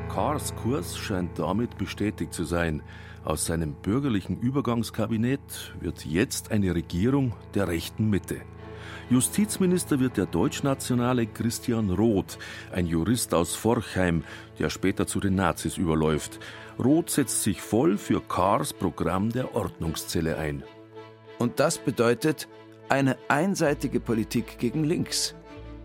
Kahrs 0.09 0.55
Kurs 0.57 0.95
scheint 0.95 1.39
damit 1.39 1.75
bestätigt 1.79 2.35
zu 2.35 2.43
sein. 2.43 2.83
Aus 3.25 3.45
seinem 3.45 3.73
bürgerlichen 3.73 4.39
Übergangskabinett 4.39 5.75
wird 5.79 6.05
jetzt 6.05 6.51
eine 6.51 6.75
Regierung 6.75 7.33
der 7.53 7.69
rechten 7.69 8.09
Mitte. 8.09 8.41
Justizminister 9.09 9.99
wird 9.99 10.17
der 10.17 10.25
deutschnationale 10.25 11.27
Christian 11.27 11.89
Roth, 11.89 12.37
ein 12.71 12.85
Jurist 12.85 13.33
aus 13.33 13.55
Forchheim, 13.55 14.23
der 14.59 14.69
später 14.69 15.07
zu 15.07 15.19
den 15.19 15.35
Nazis 15.35 15.77
überläuft. 15.77 16.39
Roth 16.83 17.11
setzt 17.11 17.43
sich 17.43 17.61
voll 17.61 17.97
für 17.97 18.21
Kahrs 18.21 18.73
Programm 18.73 19.31
der 19.31 19.55
Ordnungszelle 19.55 20.37
ein. 20.37 20.63
Und 21.39 21.59
das 21.59 21.77
bedeutet 21.77 22.47
eine 22.89 23.17
einseitige 23.29 23.99
Politik 23.99 24.57
gegen 24.57 24.83
links. 24.83 25.35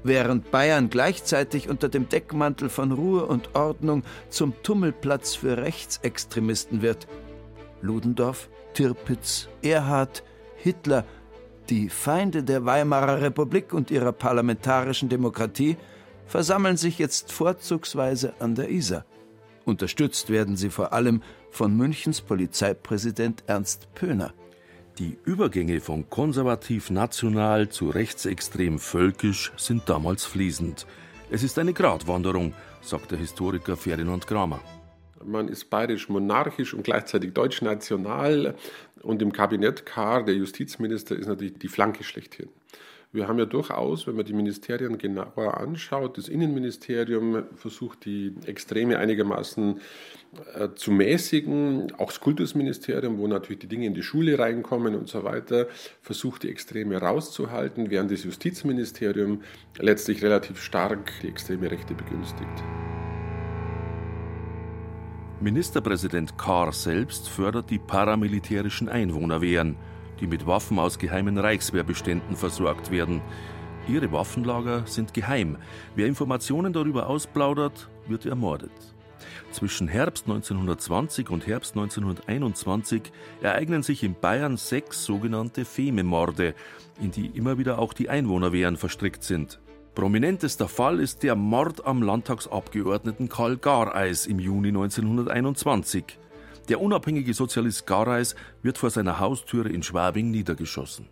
Während 0.02 0.50
Bayern 0.50 0.90
gleichzeitig 0.90 1.68
unter 1.68 1.88
dem 1.88 2.08
Deckmantel 2.08 2.68
von 2.68 2.92
Ruhe 2.92 3.26
und 3.26 3.54
Ordnung 3.54 4.04
zum 4.28 4.54
Tummelplatz 4.62 5.34
für 5.34 5.56
Rechtsextremisten 5.56 6.82
wird. 6.82 7.06
Ludendorff, 7.82 8.48
Tirpitz, 8.74 9.48
Erhard, 9.62 10.22
Hitler, 10.56 11.04
die 11.70 11.88
Feinde 11.88 12.42
der 12.42 12.64
Weimarer 12.64 13.20
Republik 13.20 13.72
und 13.72 13.90
ihrer 13.90 14.12
parlamentarischen 14.12 15.08
Demokratie, 15.08 15.76
versammeln 16.26 16.76
sich 16.76 16.98
jetzt 16.98 17.32
vorzugsweise 17.32 18.34
an 18.38 18.54
der 18.54 18.70
Isar. 18.70 19.04
Unterstützt 19.64 20.30
werden 20.30 20.56
sie 20.56 20.70
vor 20.70 20.92
allem 20.92 21.22
von 21.50 21.76
Münchens 21.76 22.20
Polizeipräsident 22.20 23.44
Ernst 23.46 23.92
Pöhner. 23.94 24.32
Die 24.98 25.16
Übergänge 25.24 25.80
von 25.80 26.10
konservativ 26.10 26.90
national 26.90 27.68
zu 27.68 27.88
rechtsextrem 27.90 28.78
völkisch 28.78 29.52
sind 29.56 29.88
damals 29.88 30.24
fließend. 30.24 30.86
Es 31.30 31.42
ist 31.42 31.58
eine 31.58 31.72
Gratwanderung, 31.72 32.54
sagt 32.80 33.10
der 33.10 33.18
Historiker 33.18 33.76
Ferdinand 33.76 34.26
Kramer. 34.26 34.60
Man 35.28 35.48
ist 35.48 35.70
bayerisch-monarchisch 35.70 36.74
und 36.74 36.82
gleichzeitig 36.82 37.34
deutsch-national. 37.34 38.54
Und 39.02 39.22
im 39.22 39.32
Kabinett 39.32 39.86
Karr, 39.86 40.24
der 40.24 40.34
Justizminister, 40.34 41.16
ist 41.16 41.26
natürlich 41.28 41.58
die 41.58 41.68
Flanke 41.68 42.02
schlechthin. 42.02 42.48
Wir 43.10 43.26
haben 43.26 43.38
ja 43.38 43.46
durchaus, 43.46 44.06
wenn 44.06 44.16
man 44.16 44.26
die 44.26 44.34
Ministerien 44.34 44.98
genauer 44.98 45.56
anschaut, 45.58 46.18
das 46.18 46.28
Innenministerium 46.28 47.44
versucht, 47.54 48.04
die 48.04 48.34
Extreme 48.44 48.98
einigermaßen 48.98 49.80
äh, 50.54 50.68
zu 50.74 50.90
mäßigen. 50.92 51.94
Auch 51.96 52.08
das 52.08 52.20
Kultusministerium, 52.20 53.16
wo 53.16 53.26
natürlich 53.26 53.60
die 53.60 53.66
Dinge 53.66 53.86
in 53.86 53.94
die 53.94 54.02
Schule 54.02 54.38
reinkommen 54.38 54.94
und 54.94 55.08
so 55.08 55.24
weiter, 55.24 55.68
versucht, 56.02 56.42
die 56.42 56.50
Extreme 56.50 56.98
rauszuhalten, 56.98 57.90
während 57.90 58.10
das 58.10 58.24
Justizministerium 58.24 59.40
letztlich 59.78 60.22
relativ 60.22 60.60
stark 60.60 61.10
die 61.22 61.28
extreme 61.28 61.70
Rechte 61.70 61.94
begünstigt. 61.94 62.62
Ministerpräsident 65.40 66.36
Kahr 66.36 66.72
selbst 66.72 67.28
fördert 67.28 67.70
die 67.70 67.78
paramilitärischen 67.78 68.88
Einwohnerwehren 68.88 69.76
die 70.20 70.26
mit 70.26 70.46
Waffen 70.46 70.78
aus 70.78 70.98
geheimen 70.98 71.38
Reichswehrbeständen 71.38 72.36
versorgt 72.36 72.90
werden. 72.90 73.20
Ihre 73.88 74.12
Waffenlager 74.12 74.86
sind 74.86 75.14
geheim. 75.14 75.56
Wer 75.94 76.06
Informationen 76.06 76.72
darüber 76.72 77.08
ausplaudert, 77.08 77.88
wird 78.06 78.26
ermordet. 78.26 78.72
Zwischen 79.50 79.88
Herbst 79.88 80.26
1920 80.26 81.30
und 81.30 81.46
Herbst 81.46 81.74
1921 81.74 83.02
ereignen 83.40 83.82
sich 83.82 84.04
in 84.04 84.14
Bayern 84.14 84.56
sechs 84.56 85.04
sogenannte 85.04 85.64
Fememorde, 85.64 86.54
in 87.00 87.10
die 87.10 87.26
immer 87.26 87.58
wieder 87.58 87.78
auch 87.78 87.92
die 87.94 88.10
Einwohnerwehren 88.10 88.76
verstrickt 88.76 89.22
sind. 89.24 89.58
Prominentester 89.98 90.68
Fall 90.68 91.00
ist 91.00 91.24
der 91.24 91.34
Mord 91.34 91.84
am 91.84 92.04
Landtagsabgeordneten 92.04 93.28
Karl 93.28 93.56
Gareis 93.56 94.26
im 94.26 94.38
Juni 94.38 94.68
1921. 94.68 96.04
Der 96.68 96.80
unabhängige 96.80 97.34
Sozialist 97.34 97.84
Gareis 97.84 98.36
wird 98.62 98.78
vor 98.78 98.90
seiner 98.90 99.18
Haustüre 99.18 99.70
in 99.70 99.82
Schwabing 99.82 100.30
niedergeschossen. 100.30 101.08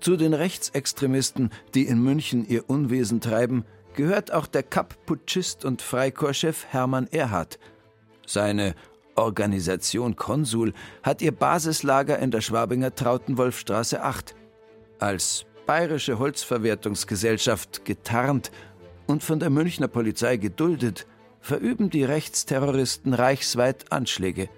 Zu 0.00 0.16
den 0.16 0.34
Rechtsextremisten, 0.34 1.50
die 1.76 1.86
in 1.86 2.02
München 2.02 2.44
ihr 2.44 2.68
Unwesen 2.68 3.20
treiben, 3.20 3.64
gehört 3.94 4.32
auch 4.32 4.48
der 4.48 4.64
Kapp-Putschist 4.64 5.64
und 5.64 5.80
Freikorpschef 5.80 6.64
Hermann 6.70 7.06
Erhardt. 7.12 7.60
Seine 8.26 8.74
Organisation 9.14 10.16
Konsul 10.16 10.72
hat 11.04 11.22
ihr 11.22 11.30
Basislager 11.30 12.18
in 12.18 12.32
der 12.32 12.40
Schwabinger 12.40 12.96
Trautenwolfstraße 12.96 14.02
8. 14.02 14.34
Als 14.98 15.46
Bayerische 15.68 16.18
Holzverwertungsgesellschaft 16.18 17.84
getarnt 17.84 18.50
und 19.06 19.22
von 19.22 19.38
der 19.38 19.50
Münchner 19.50 19.86
Polizei 19.86 20.38
geduldet, 20.38 21.06
verüben 21.40 21.90
die 21.90 22.04
Rechtsterroristen 22.04 23.12
reichsweit 23.12 23.92
Anschläge. 23.92 24.48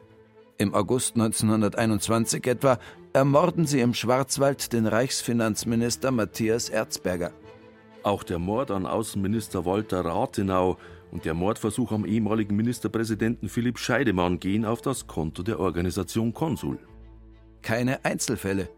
Im 0.57 0.73
August 0.73 1.17
1921 1.17 2.47
etwa 2.47 2.79
ermorden 3.13 3.67
sie 3.67 3.81
im 3.81 3.93
Schwarzwald 3.93 4.73
den 4.73 4.87
Reichsfinanzminister 4.87 6.13
Matthias 6.13 6.69
Erzberger. 6.69 7.33
Auch 8.05 8.23
der 8.23 8.39
Mord 8.39 8.71
an 8.71 8.87
Außenminister 8.87 9.65
Walter 9.65 10.05
Rathenau 10.05 10.79
und 11.11 11.25
der 11.25 11.35
Mordversuch 11.35 11.91
am 11.91 12.05
ehemaligen 12.05 12.55
Ministerpräsidenten 12.55 13.49
Philipp 13.49 13.81
Scheidemann 13.81 14.39
gehen 14.39 14.65
auf 14.65 14.81
das 14.81 15.09
Konto 15.09 15.43
der 15.43 15.59
Organisation 15.59 16.33
Konsul. 16.33 16.79
Keine 17.63 18.05
Einzelfälle. 18.05 18.69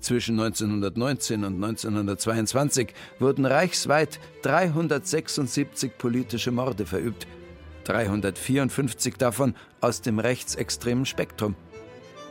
Zwischen 0.00 0.40
1919 0.40 1.44
und 1.44 1.62
1922 1.62 2.94
wurden 3.18 3.44
reichsweit 3.46 4.18
376 4.42 5.92
politische 5.98 6.50
Morde 6.50 6.86
verübt– 6.86 7.26
354 7.84 9.16
davon 9.16 9.54
aus 9.80 10.00
dem 10.00 10.18
rechtsextremen 10.18 11.06
Spektrum. 11.06 11.56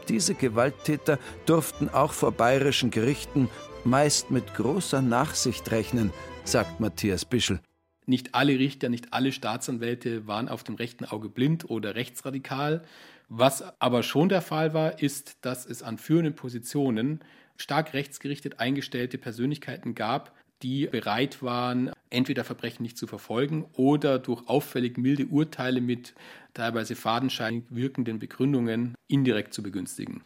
Diese 0.08 0.34
Gewalttäter 0.34 1.20
durften 1.46 1.90
auch 1.90 2.14
vor 2.14 2.32
bayerischen 2.32 2.92
Gerichten 2.92 3.50
meist 3.84 4.32
mit 4.32 4.54
großer 4.56 5.02
Nachsicht 5.02 5.70
rechnen, 5.72 6.12
sagt 6.44 6.80
Matthias 6.80 7.26
Bischel. 7.26 7.60
Nicht 8.06 8.34
alle 8.34 8.58
Richter, 8.58 8.90
nicht 8.90 9.14
alle 9.14 9.32
Staatsanwälte 9.32 10.26
waren 10.26 10.50
auf 10.50 10.64
dem 10.64 10.76
rechten 10.76 11.06
Auge 11.06 11.30
blind 11.30 11.70
oder 11.70 11.94
rechtsradikal. 11.94 12.82
Was 13.28 13.64
aber 13.80 14.02
schon 14.02 14.30
der 14.30 14.42
Fall 14.42 14.74
war, 14.74 15.00
ist, 15.00 15.38
dass 15.42 15.68
es 15.68 15.84
an 15.84 16.00
führenden 16.00 16.34
Positionen 16.34 17.20
stark 17.60 17.94
rechtsgerichtet 17.94 18.60
eingestellte 18.60 19.18
Persönlichkeiten 19.18 19.94
gab, 19.94 20.34
die 20.64 20.88
bereit 20.88 21.42
waren, 21.44 21.92
entweder 22.10 22.44
Verbrechen 22.44 22.84
nicht 22.84 22.98
zu 22.98 23.08
verfolgen 23.08 23.66
oder 23.74 24.20
durch 24.20 24.48
auffällig 24.48 24.98
milde 24.98 25.28
Urteile 25.28 25.82
mit 25.82 26.14
teilweise 26.54 26.96
fadenscheinig 26.96 27.64
wirkenden 27.70 28.20
Begründungen 28.20 28.96
indirekt 29.08 29.54
zu 29.54 29.64
begünstigen. 29.64 30.24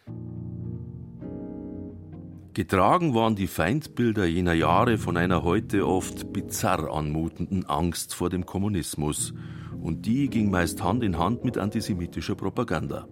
Getragen 2.53 3.15
waren 3.15 3.35
die 3.35 3.47
Feindbilder 3.47 4.25
jener 4.25 4.53
Jahre 4.53 4.99
von 4.99 5.17
einer 5.17 5.43
heute 5.43 5.87
oft 5.87 6.31
bizarr 6.33 6.93
anmutenden 6.93 7.65
Angst 7.65 8.13
vor 8.13 8.29
dem 8.29 8.45
Kommunismus. 8.45 9.33
Und 9.81 10.05
die 10.05 10.29
ging 10.29 10.51
meist 10.51 10.83
Hand 10.83 11.03
in 11.03 11.17
Hand 11.17 11.43
mit 11.43 11.57
antisemitischer 11.57 12.35
Propaganda. 12.35 13.07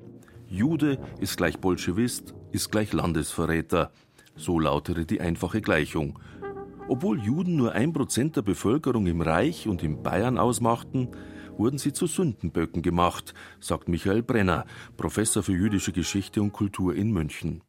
Jude 0.48 1.00
ist 1.20 1.38
gleich 1.38 1.58
Bolschewist, 1.58 2.36
ist 2.52 2.72
gleich 2.72 2.94
Landesverräter. 2.94 3.92
So 4.36 4.60
lautete 4.60 5.06
die 5.06 5.22
einfache 5.22 5.62
Gleichung. 5.62 6.20
Obwohl 6.88 7.22
Juden 7.22 7.56
nur 7.56 7.74
ein 7.74 7.94
Prozent 7.94 8.36
der 8.36 8.42
Bevölkerung 8.42 9.08
im 9.08 9.22
Reich 9.22 9.68
und 9.68 9.84
in 9.84 10.04
Bayern 10.04 10.38
ausmachten, 10.38 11.10
wurden 11.58 11.78
sie 11.78 11.94
zu 11.94 12.08
Sündenböcken 12.08 12.82
gemacht, 12.82 13.34
sagt 13.60 13.88
Michael 13.88 14.24
Brenner, 14.24 14.66
Professor 14.98 15.44
für 15.44 15.54
jüdische 15.54 15.92
Geschichte 15.92 16.42
und 16.42 16.54
Kultur 16.54 16.96
in 16.96 17.12
München. 17.12 17.64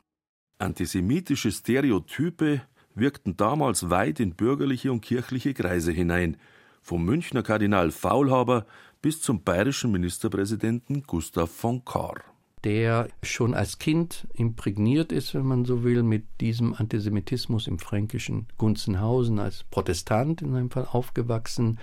Antisemitische 0.59 1.53
Stereotype 1.53 2.63
wirkten 2.95 3.37
damals 3.37 3.91
weit 3.91 4.21
in 4.21 4.35
bürgerliche 4.35 4.93
und 4.93 5.03
kirchliche 5.03 5.55
Kreise 5.55 5.93
hinein, 5.93 6.37
vom 6.81 7.05
Münchner 7.05 7.43
Kardinal 7.43 7.91
Faulhaber 7.91 8.67
bis 9.03 9.21
zum 9.21 9.43
bayerischen 9.43 9.93
Ministerpräsidenten 9.93 11.05
Gustav 11.05 11.51
von 11.51 11.85
Kahr 11.85 12.32
der 12.65 13.09
schon 13.23 13.55
als 13.55 13.79
Kind 13.79 14.27
imprägniert 14.35 15.11
ist, 15.11 15.35
wenn 15.35 15.47
man 15.47 15.65
so 15.65 15.83
will, 15.83 16.03
mit 16.03 16.25
diesem 16.41 16.75
Antisemitismus 16.75 17.67
im 17.67 17.79
fränkischen 17.79 18.47
Gunzenhausen 18.57 19.39
als 19.39 19.65
Protestant 19.65 20.43
in 20.43 20.53
seinem 20.53 20.71
Fall 20.71 20.87
aufgewachsen, 20.91 21.79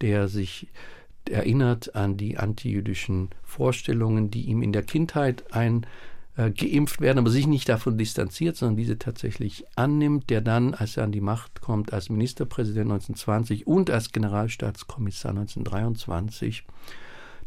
der 0.00 0.28
sich 0.28 0.68
erinnert 1.28 1.94
an 1.94 2.16
die 2.16 2.38
antijüdischen 2.38 3.30
Vorstellungen, 3.42 4.30
die 4.30 4.42
ihm 4.42 4.62
in 4.62 4.72
der 4.72 4.82
Kindheit 4.82 5.52
ein 5.52 5.86
äh, 6.36 6.50
geimpft 6.50 7.00
werden, 7.00 7.18
aber 7.18 7.30
sich 7.30 7.46
nicht 7.46 7.68
davon 7.68 7.98
distanziert, 7.98 8.56
sondern 8.56 8.76
diese 8.76 8.98
tatsächlich 8.98 9.64
annimmt, 9.76 10.30
der 10.30 10.40
dann, 10.40 10.74
als 10.74 10.96
er 10.96 11.04
an 11.04 11.12
die 11.12 11.20
Macht 11.20 11.60
kommt, 11.60 11.92
als 11.92 12.10
Ministerpräsident 12.10 12.90
1920 12.90 13.66
und 13.66 13.90
als 13.90 14.12
Generalstaatskommissar 14.12 15.30
1923 15.30 16.64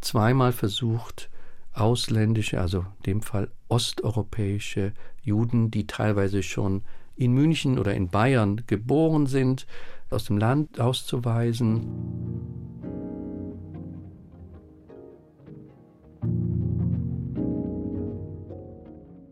zweimal 0.01 0.51
versucht, 0.51 1.29
ausländische, 1.73 2.59
also 2.59 2.79
in 2.79 3.03
dem 3.05 3.21
Fall 3.21 3.49
osteuropäische 3.67 4.93
Juden, 5.21 5.71
die 5.71 5.87
teilweise 5.87 6.43
schon 6.43 6.83
in 7.15 7.33
München 7.33 7.77
oder 7.79 7.93
in 7.93 8.09
Bayern 8.09 8.63
geboren 8.67 9.27
sind, 9.27 9.65
aus 10.09 10.25
dem 10.25 10.37
Land 10.37 10.79
auszuweisen. 10.79 11.87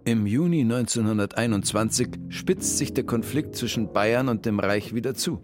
Im 0.06 0.26
Juni 0.26 0.62
1921 0.62 2.08
spitzt 2.30 2.78
sich 2.78 2.94
der 2.94 3.04
Konflikt 3.04 3.56
zwischen 3.56 3.94
Bayern 3.94 4.28
und 4.28 4.46
dem 4.46 4.60
Reich 4.60 4.96
wieder 4.96 5.14
zu. 5.14 5.40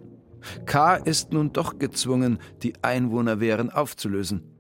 K. 0.66 0.96
ist 0.96 1.34
nun 1.34 1.54
doch 1.54 1.78
gezwungen, 1.78 2.40
die 2.64 2.74
Einwohnerwehren 2.82 3.70
aufzulösen. 3.70 4.55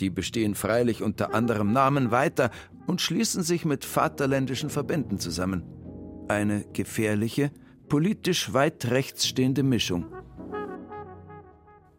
Die 0.00 0.10
bestehen 0.10 0.54
freilich 0.54 1.02
unter 1.02 1.34
anderem 1.34 1.72
Namen 1.72 2.10
weiter 2.10 2.50
und 2.86 3.00
schließen 3.00 3.42
sich 3.42 3.64
mit 3.64 3.84
vaterländischen 3.84 4.70
Verbänden 4.70 5.18
zusammen. 5.18 5.62
Eine 6.28 6.64
gefährliche, 6.72 7.50
politisch 7.88 8.52
weit 8.52 8.90
rechts 8.90 9.26
stehende 9.26 9.62
Mischung. 9.62 10.06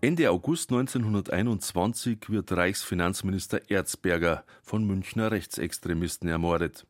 Ende 0.01 0.29
August 0.29 0.71
1921 0.71 2.29
wird 2.29 2.51
Reichsfinanzminister 2.51 3.69
Erzberger 3.71 4.43
von 4.61 4.85
Münchner 4.85 5.31
Rechtsextremisten 5.31 6.29
ermordet. 6.29 6.85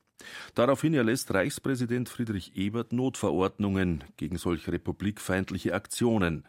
Daraufhin 0.53 0.93
erlässt 0.93 1.33
Reichspräsident 1.33 2.09
Friedrich 2.09 2.55
Ebert 2.57 2.93
Notverordnungen 2.93 4.03
gegen 4.17 4.37
solch 4.37 4.67
republikfeindliche 4.67 5.73
Aktionen. 5.73 6.45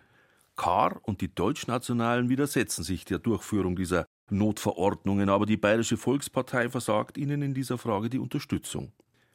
Kahr 0.56 1.00
und 1.02 1.20
die 1.20 1.32
Deutschnationalen 1.32 2.28
widersetzen 2.28 2.82
sich 2.82 3.04
der 3.04 3.18
Durchführung 3.18 3.76
dieser 3.76 4.06
Notverordnungen, 4.30 5.28
aber 5.28 5.46
die 5.46 5.56
Bayerische 5.56 5.96
Volkspartei 5.96 6.68
versagt 6.68 7.18
ihnen 7.18 7.42
in 7.42 7.54
dieser 7.54 7.78
Frage 7.78 8.10
die 8.10 8.18
Unterstützung. 8.18 8.92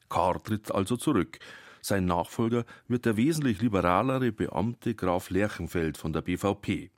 Kahr 0.10 0.44
tritt 0.44 0.72
also 0.72 0.98
zurück. 0.98 1.40
Sein 1.82 2.06
Nachfolger 2.06 2.66
wird 2.88 3.06
der 3.06 3.18
wesentlich 3.18 3.62
liberalere 3.62 4.32
Beamte 4.32 4.94
Graf 4.94 5.30
Lerchenfeld 5.30 5.98
von 5.98 6.14
der 6.14 6.22
BVP. 6.22 6.92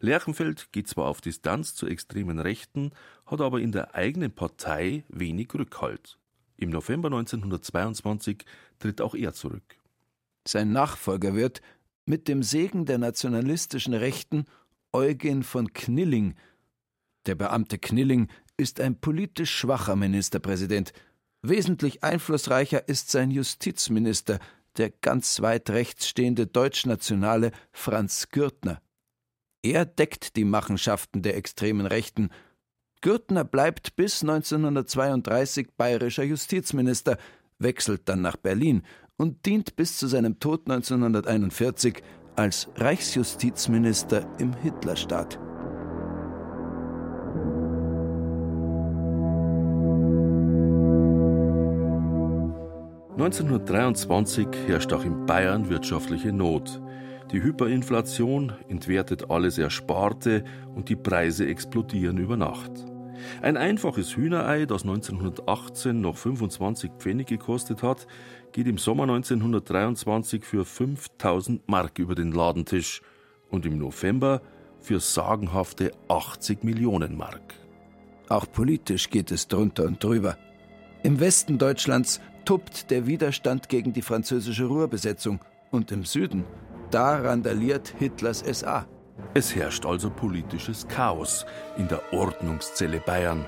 Lerchenfeld 0.00 0.72
geht 0.72 0.88
zwar 0.88 1.06
auf 1.06 1.20
Distanz 1.20 1.74
zur 1.74 1.90
extremen 1.90 2.38
Rechten, 2.38 2.92
hat 3.26 3.40
aber 3.40 3.60
in 3.60 3.72
der 3.72 3.94
eigenen 3.94 4.32
Partei 4.32 5.04
wenig 5.08 5.52
Rückhalt. 5.54 6.18
Im 6.56 6.70
November 6.70 7.08
1922 7.08 8.44
tritt 8.78 9.00
auch 9.00 9.14
er 9.14 9.34
zurück. 9.34 9.76
Sein 10.46 10.72
Nachfolger 10.72 11.34
wird, 11.34 11.60
mit 12.06 12.28
dem 12.28 12.42
Segen 12.42 12.84
der 12.84 12.98
nationalistischen 12.98 13.94
Rechten, 13.94 14.44
Eugen 14.92 15.42
von 15.42 15.72
Knilling. 15.72 16.34
Der 17.26 17.34
Beamte 17.34 17.78
Knilling 17.78 18.28
ist 18.56 18.80
ein 18.80 19.00
politisch 19.00 19.50
schwacher 19.50 19.96
Ministerpräsident. 19.96 20.92
Wesentlich 21.42 22.02
einflussreicher 22.04 22.88
ist 22.88 23.10
sein 23.10 23.30
Justizminister, 23.30 24.38
der 24.76 24.90
ganz 24.90 25.40
weit 25.40 25.70
rechts 25.70 26.08
stehende 26.08 26.46
Deutschnationale 26.46 27.52
Franz 27.72 28.28
Gürtner. 28.30 28.80
Er 29.62 29.86
deckt 29.86 30.36
die 30.36 30.44
Machenschaften 30.44 31.22
der 31.22 31.36
extremen 31.36 31.86
Rechten 31.86 32.30
Gürtner 33.00 33.44
bleibt 33.44 33.96
bis 33.96 34.22
1932 34.22 35.68
bayerischer 35.76 36.24
Justizminister, 36.24 37.18
wechselt 37.58 38.08
dann 38.08 38.22
nach 38.22 38.36
Berlin 38.36 38.82
und 39.18 39.44
dient 39.44 39.76
bis 39.76 39.98
zu 39.98 40.06
seinem 40.06 40.40
Tod 40.40 40.62
1941 40.70 42.02
als 42.36 42.68
Reichsjustizminister 42.76 44.26
im 44.38 44.54
Hitlerstaat. 44.54 45.38
(1923) 53.24 54.48
herrscht 54.66 54.92
auch 54.92 55.02
in 55.02 55.24
Bayern 55.24 55.70
wirtschaftliche 55.70 56.30
Not. 56.30 56.82
Die 57.32 57.42
Hyperinflation 57.42 58.52
entwertet 58.68 59.30
alles 59.30 59.56
Ersparte 59.56 60.44
und 60.74 60.90
die 60.90 60.96
Preise 60.96 61.46
explodieren 61.46 62.18
über 62.18 62.36
Nacht. 62.36 62.70
Ein 63.40 63.56
einfaches 63.56 64.14
Hühnerei, 64.14 64.66
das 64.66 64.82
1918 64.82 66.02
noch 66.02 66.18
25 66.18 66.90
Pfennig 66.98 67.28
gekostet 67.28 67.82
hat, 67.82 68.06
geht 68.52 68.66
im 68.66 68.76
Sommer 68.76 69.04
1923 69.04 70.44
für 70.44 70.66
5000 70.66 71.66
Mark 71.66 71.98
über 71.98 72.14
den 72.14 72.30
Ladentisch 72.30 73.00
und 73.48 73.64
im 73.64 73.78
November 73.78 74.42
für 74.80 75.00
sagenhafte 75.00 75.92
80 76.08 76.62
Millionen 76.62 77.16
Mark. 77.16 77.54
Auch 78.28 78.44
politisch 78.52 79.08
geht 79.08 79.30
es 79.30 79.48
drunter 79.48 79.84
und 79.84 80.04
drüber. 80.04 80.36
Im 81.02 81.20
Westen 81.20 81.56
Deutschlands 81.56 82.20
tuppt 82.44 82.90
der 82.90 83.06
Widerstand 83.06 83.68
gegen 83.68 83.92
die 83.92 84.02
französische 84.02 84.66
Ruhrbesetzung 84.66 85.40
und 85.70 85.90
im 85.92 86.04
Süden, 86.04 86.44
da 86.90 87.18
randaliert 87.18 87.94
Hitlers 87.98 88.40
SA. 88.40 88.86
Es 89.32 89.54
herrscht 89.54 89.86
also 89.86 90.10
politisches 90.10 90.86
Chaos 90.88 91.46
in 91.76 91.88
der 91.88 92.12
Ordnungszelle 92.12 93.00
Bayern. 93.00 93.46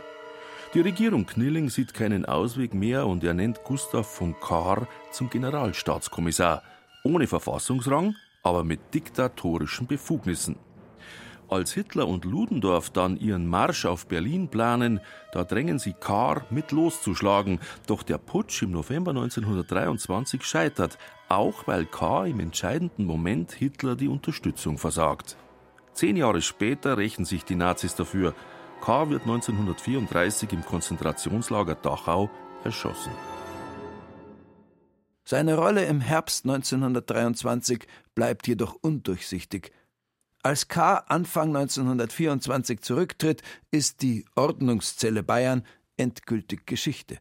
Die 0.74 0.80
Regierung 0.80 1.26
Knilling 1.26 1.70
sieht 1.70 1.94
keinen 1.94 2.26
Ausweg 2.26 2.74
mehr 2.74 3.06
und 3.06 3.24
er 3.24 3.34
nennt 3.34 3.62
Gustav 3.64 4.06
von 4.06 4.38
Kahr 4.40 4.86
zum 5.10 5.30
Generalstaatskommissar, 5.30 6.62
ohne 7.04 7.26
Verfassungsrang, 7.26 8.14
aber 8.42 8.64
mit 8.64 8.80
diktatorischen 8.92 9.86
Befugnissen. 9.86 10.56
Als 11.48 11.72
Hitler 11.72 12.08
und 12.08 12.24
Ludendorff 12.24 12.90
dann 12.90 13.16
ihren 13.16 13.46
Marsch 13.46 13.86
auf 13.86 14.06
Berlin 14.06 14.48
planen, 14.48 15.00
da 15.32 15.44
drängen 15.44 15.78
sie 15.78 15.92
Kahr 15.92 16.44
mit 16.50 16.72
loszuschlagen. 16.72 17.60
Doch 17.86 18.02
der 18.02 18.18
Putsch 18.18 18.62
im 18.62 18.72
November 18.72 19.12
1923 19.12 20.42
scheitert, 20.42 20.98
auch 21.28 21.66
weil 21.68 21.86
Kahr 21.86 22.26
im 22.26 22.40
entscheidenden 22.40 23.04
Moment 23.04 23.52
Hitler 23.52 23.94
die 23.94 24.08
Unterstützung 24.08 24.76
versagt. 24.76 25.36
Zehn 25.92 26.16
Jahre 26.16 26.42
später 26.42 26.98
rächen 26.98 27.24
sich 27.24 27.44
die 27.44 27.54
Nazis 27.54 27.94
dafür. 27.94 28.34
K. 28.82 29.08
wird 29.08 29.22
1934 29.22 30.52
im 30.52 30.64
Konzentrationslager 30.64 31.76
Dachau 31.76 32.28
erschossen. 32.64 33.12
Seine 35.24 35.56
Rolle 35.56 35.86
im 35.86 36.00
Herbst 36.00 36.44
1923 36.44 37.86
bleibt 38.14 38.46
jedoch 38.46 38.76
undurchsichtig. 38.80 39.72
Als 40.46 40.68
K. 40.68 40.98
Anfang 41.08 41.56
1924 41.56 42.80
zurücktritt, 42.80 43.42
ist 43.72 44.02
die 44.02 44.24
Ordnungszelle 44.36 45.24
Bayern 45.24 45.64
endgültig 45.96 46.66
Geschichte. 46.66 47.18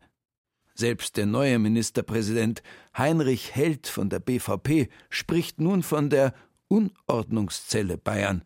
Selbst 0.76 1.18
der 1.18 1.26
neue 1.26 1.58
Ministerpräsident 1.58 2.62
Heinrich 2.96 3.56
Held 3.56 3.88
von 3.88 4.10
der 4.10 4.20
BVP 4.20 4.90
spricht 5.10 5.60
nun 5.60 5.82
von 5.82 6.12
der 6.12 6.36
Unordnungszelle 6.68 7.98
Bayern 7.98 8.44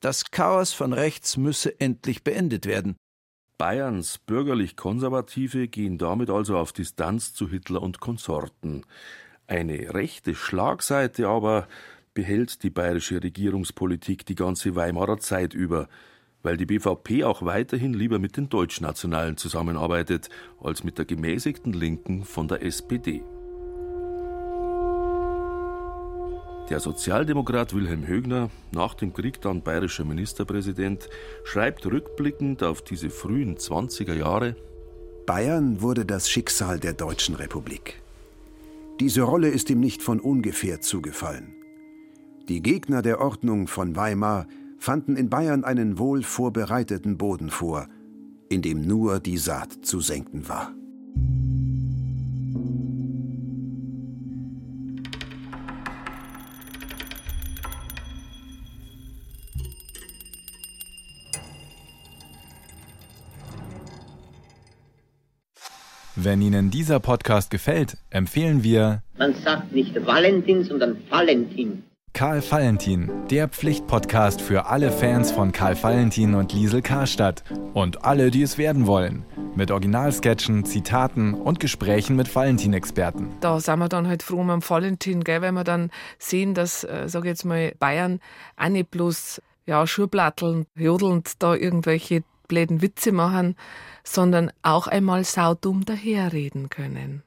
das 0.00 0.30
Chaos 0.30 0.72
von 0.74 0.92
rechts 0.92 1.36
müsse 1.36 1.78
endlich 1.80 2.22
beendet 2.22 2.66
werden. 2.66 2.96
Bayerns 3.58 4.18
bürgerlich-konservative 4.18 5.68
gehen 5.68 5.98
damit 5.98 6.28
also 6.30 6.58
auf 6.58 6.72
Distanz 6.72 7.34
zu 7.34 7.48
Hitler 7.48 7.82
und 7.82 8.00
Konsorten. 8.00 8.84
Eine 9.46 9.92
rechte 9.92 10.34
Schlagseite 10.34 11.28
aber 11.28 11.68
behält 12.14 12.62
die 12.62 12.70
bayerische 12.70 13.22
Regierungspolitik 13.22 14.26
die 14.26 14.34
ganze 14.34 14.74
Weimarer 14.74 15.18
Zeit 15.18 15.54
über, 15.54 15.88
weil 16.42 16.56
die 16.56 16.66
BVP 16.66 17.24
auch 17.24 17.42
weiterhin 17.42 17.94
lieber 17.94 18.18
mit 18.18 18.36
den 18.36 18.48
Deutschnationalen 18.48 19.36
zusammenarbeitet 19.36 20.28
als 20.60 20.84
mit 20.84 20.98
der 20.98 21.04
gemäßigten 21.04 21.72
Linken 21.72 22.24
von 22.24 22.48
der 22.48 22.62
SPD. 22.62 23.22
Der 26.70 26.78
Sozialdemokrat 26.78 27.74
Wilhelm 27.74 28.06
Högner, 28.06 28.48
nach 28.70 28.94
dem 28.94 29.12
Krieg 29.12 29.40
dann 29.40 29.62
bayerischer 29.62 30.04
Ministerpräsident, 30.04 31.08
schreibt 31.44 31.84
rückblickend 31.84 32.62
auf 32.62 32.82
diese 32.82 33.10
frühen 33.10 33.56
20er 33.56 34.14
Jahre 34.14 34.54
Bayern 35.26 35.80
wurde 35.80 36.04
das 36.06 36.28
Schicksal 36.28 36.80
der 36.80 36.92
Deutschen 36.92 37.36
Republik. 37.36 38.02
Diese 38.98 39.22
Rolle 39.22 39.48
ist 39.48 39.70
ihm 39.70 39.78
nicht 39.78 40.02
von 40.02 40.18
ungefähr 40.18 40.80
zugefallen. 40.80 41.59
Die 42.50 42.62
Gegner 42.62 43.00
der 43.00 43.20
Ordnung 43.20 43.68
von 43.68 43.94
Weimar 43.94 44.48
fanden 44.76 45.14
in 45.14 45.30
Bayern 45.30 45.62
einen 45.62 46.00
wohl 46.00 46.24
vorbereiteten 46.24 47.16
Boden 47.16 47.48
vor, 47.48 47.86
in 48.48 48.60
dem 48.60 48.80
nur 48.80 49.20
die 49.20 49.38
Saat 49.38 49.84
zu 49.84 50.00
senken 50.00 50.48
war. 50.48 50.72
Wenn 66.16 66.42
Ihnen 66.42 66.72
dieser 66.72 66.98
Podcast 66.98 67.52
gefällt, 67.52 67.96
empfehlen 68.10 68.64
wir. 68.64 69.04
Man 69.16 69.36
sagt 69.36 69.70
nicht 69.70 70.04
Valentin, 70.04 70.64
sondern 70.64 70.96
Valentin. 71.08 71.84
Karl 72.20 72.42
Valentin, 72.50 73.10
der 73.30 73.48
Pflichtpodcast 73.48 74.42
für 74.42 74.66
alle 74.66 74.92
Fans 74.92 75.32
von 75.32 75.52
Karl 75.52 75.82
Valentin 75.82 76.34
und 76.34 76.52
Liesel 76.52 76.82
Karstadt 76.82 77.44
und 77.72 78.04
alle, 78.04 78.30
die 78.30 78.42
es 78.42 78.58
werden 78.58 78.86
wollen. 78.86 79.24
Mit 79.54 79.70
Originalsketchen, 79.70 80.66
Zitaten 80.66 81.32
und 81.32 81.60
Gesprächen 81.60 82.16
mit 82.16 82.36
Valentin-Experten. 82.36 83.30
Da 83.40 83.58
sind 83.58 83.78
wir 83.78 83.88
dann 83.88 84.06
halt 84.06 84.22
froh 84.22 84.42
am 84.42 84.60
Valentin, 84.60 85.24
gell, 85.24 85.40
weil 85.40 85.52
wir 85.52 85.64
dann 85.64 85.90
sehen, 86.18 86.52
dass, 86.52 86.84
äh, 86.84 87.04
sag 87.08 87.24
jetzt 87.24 87.46
mal, 87.46 87.74
Bayern 87.78 88.20
auch 88.58 88.68
nicht 88.68 88.90
bloß 88.90 89.40
ja, 89.64 89.86
Schurplatteln, 89.86 90.66
jodelnd 90.74 91.42
da 91.42 91.54
irgendwelche 91.54 92.22
bläden 92.48 92.82
Witze 92.82 93.12
machen, 93.12 93.56
sondern 94.04 94.52
auch 94.60 94.88
einmal 94.88 95.24
saudumm 95.24 95.86
daherreden 95.86 96.68
können. 96.68 97.22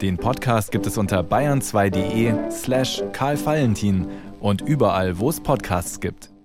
Den 0.00 0.18
Podcast 0.18 0.72
gibt 0.72 0.86
es 0.86 0.98
unter 0.98 1.22
bayern2.de 1.22 2.50
slash 2.50 3.02
Karl 3.12 3.42
Valentin 3.44 4.06
und 4.40 4.60
überall, 4.60 5.18
wo 5.18 5.30
es 5.30 5.40
Podcasts 5.40 6.00
gibt. 6.00 6.35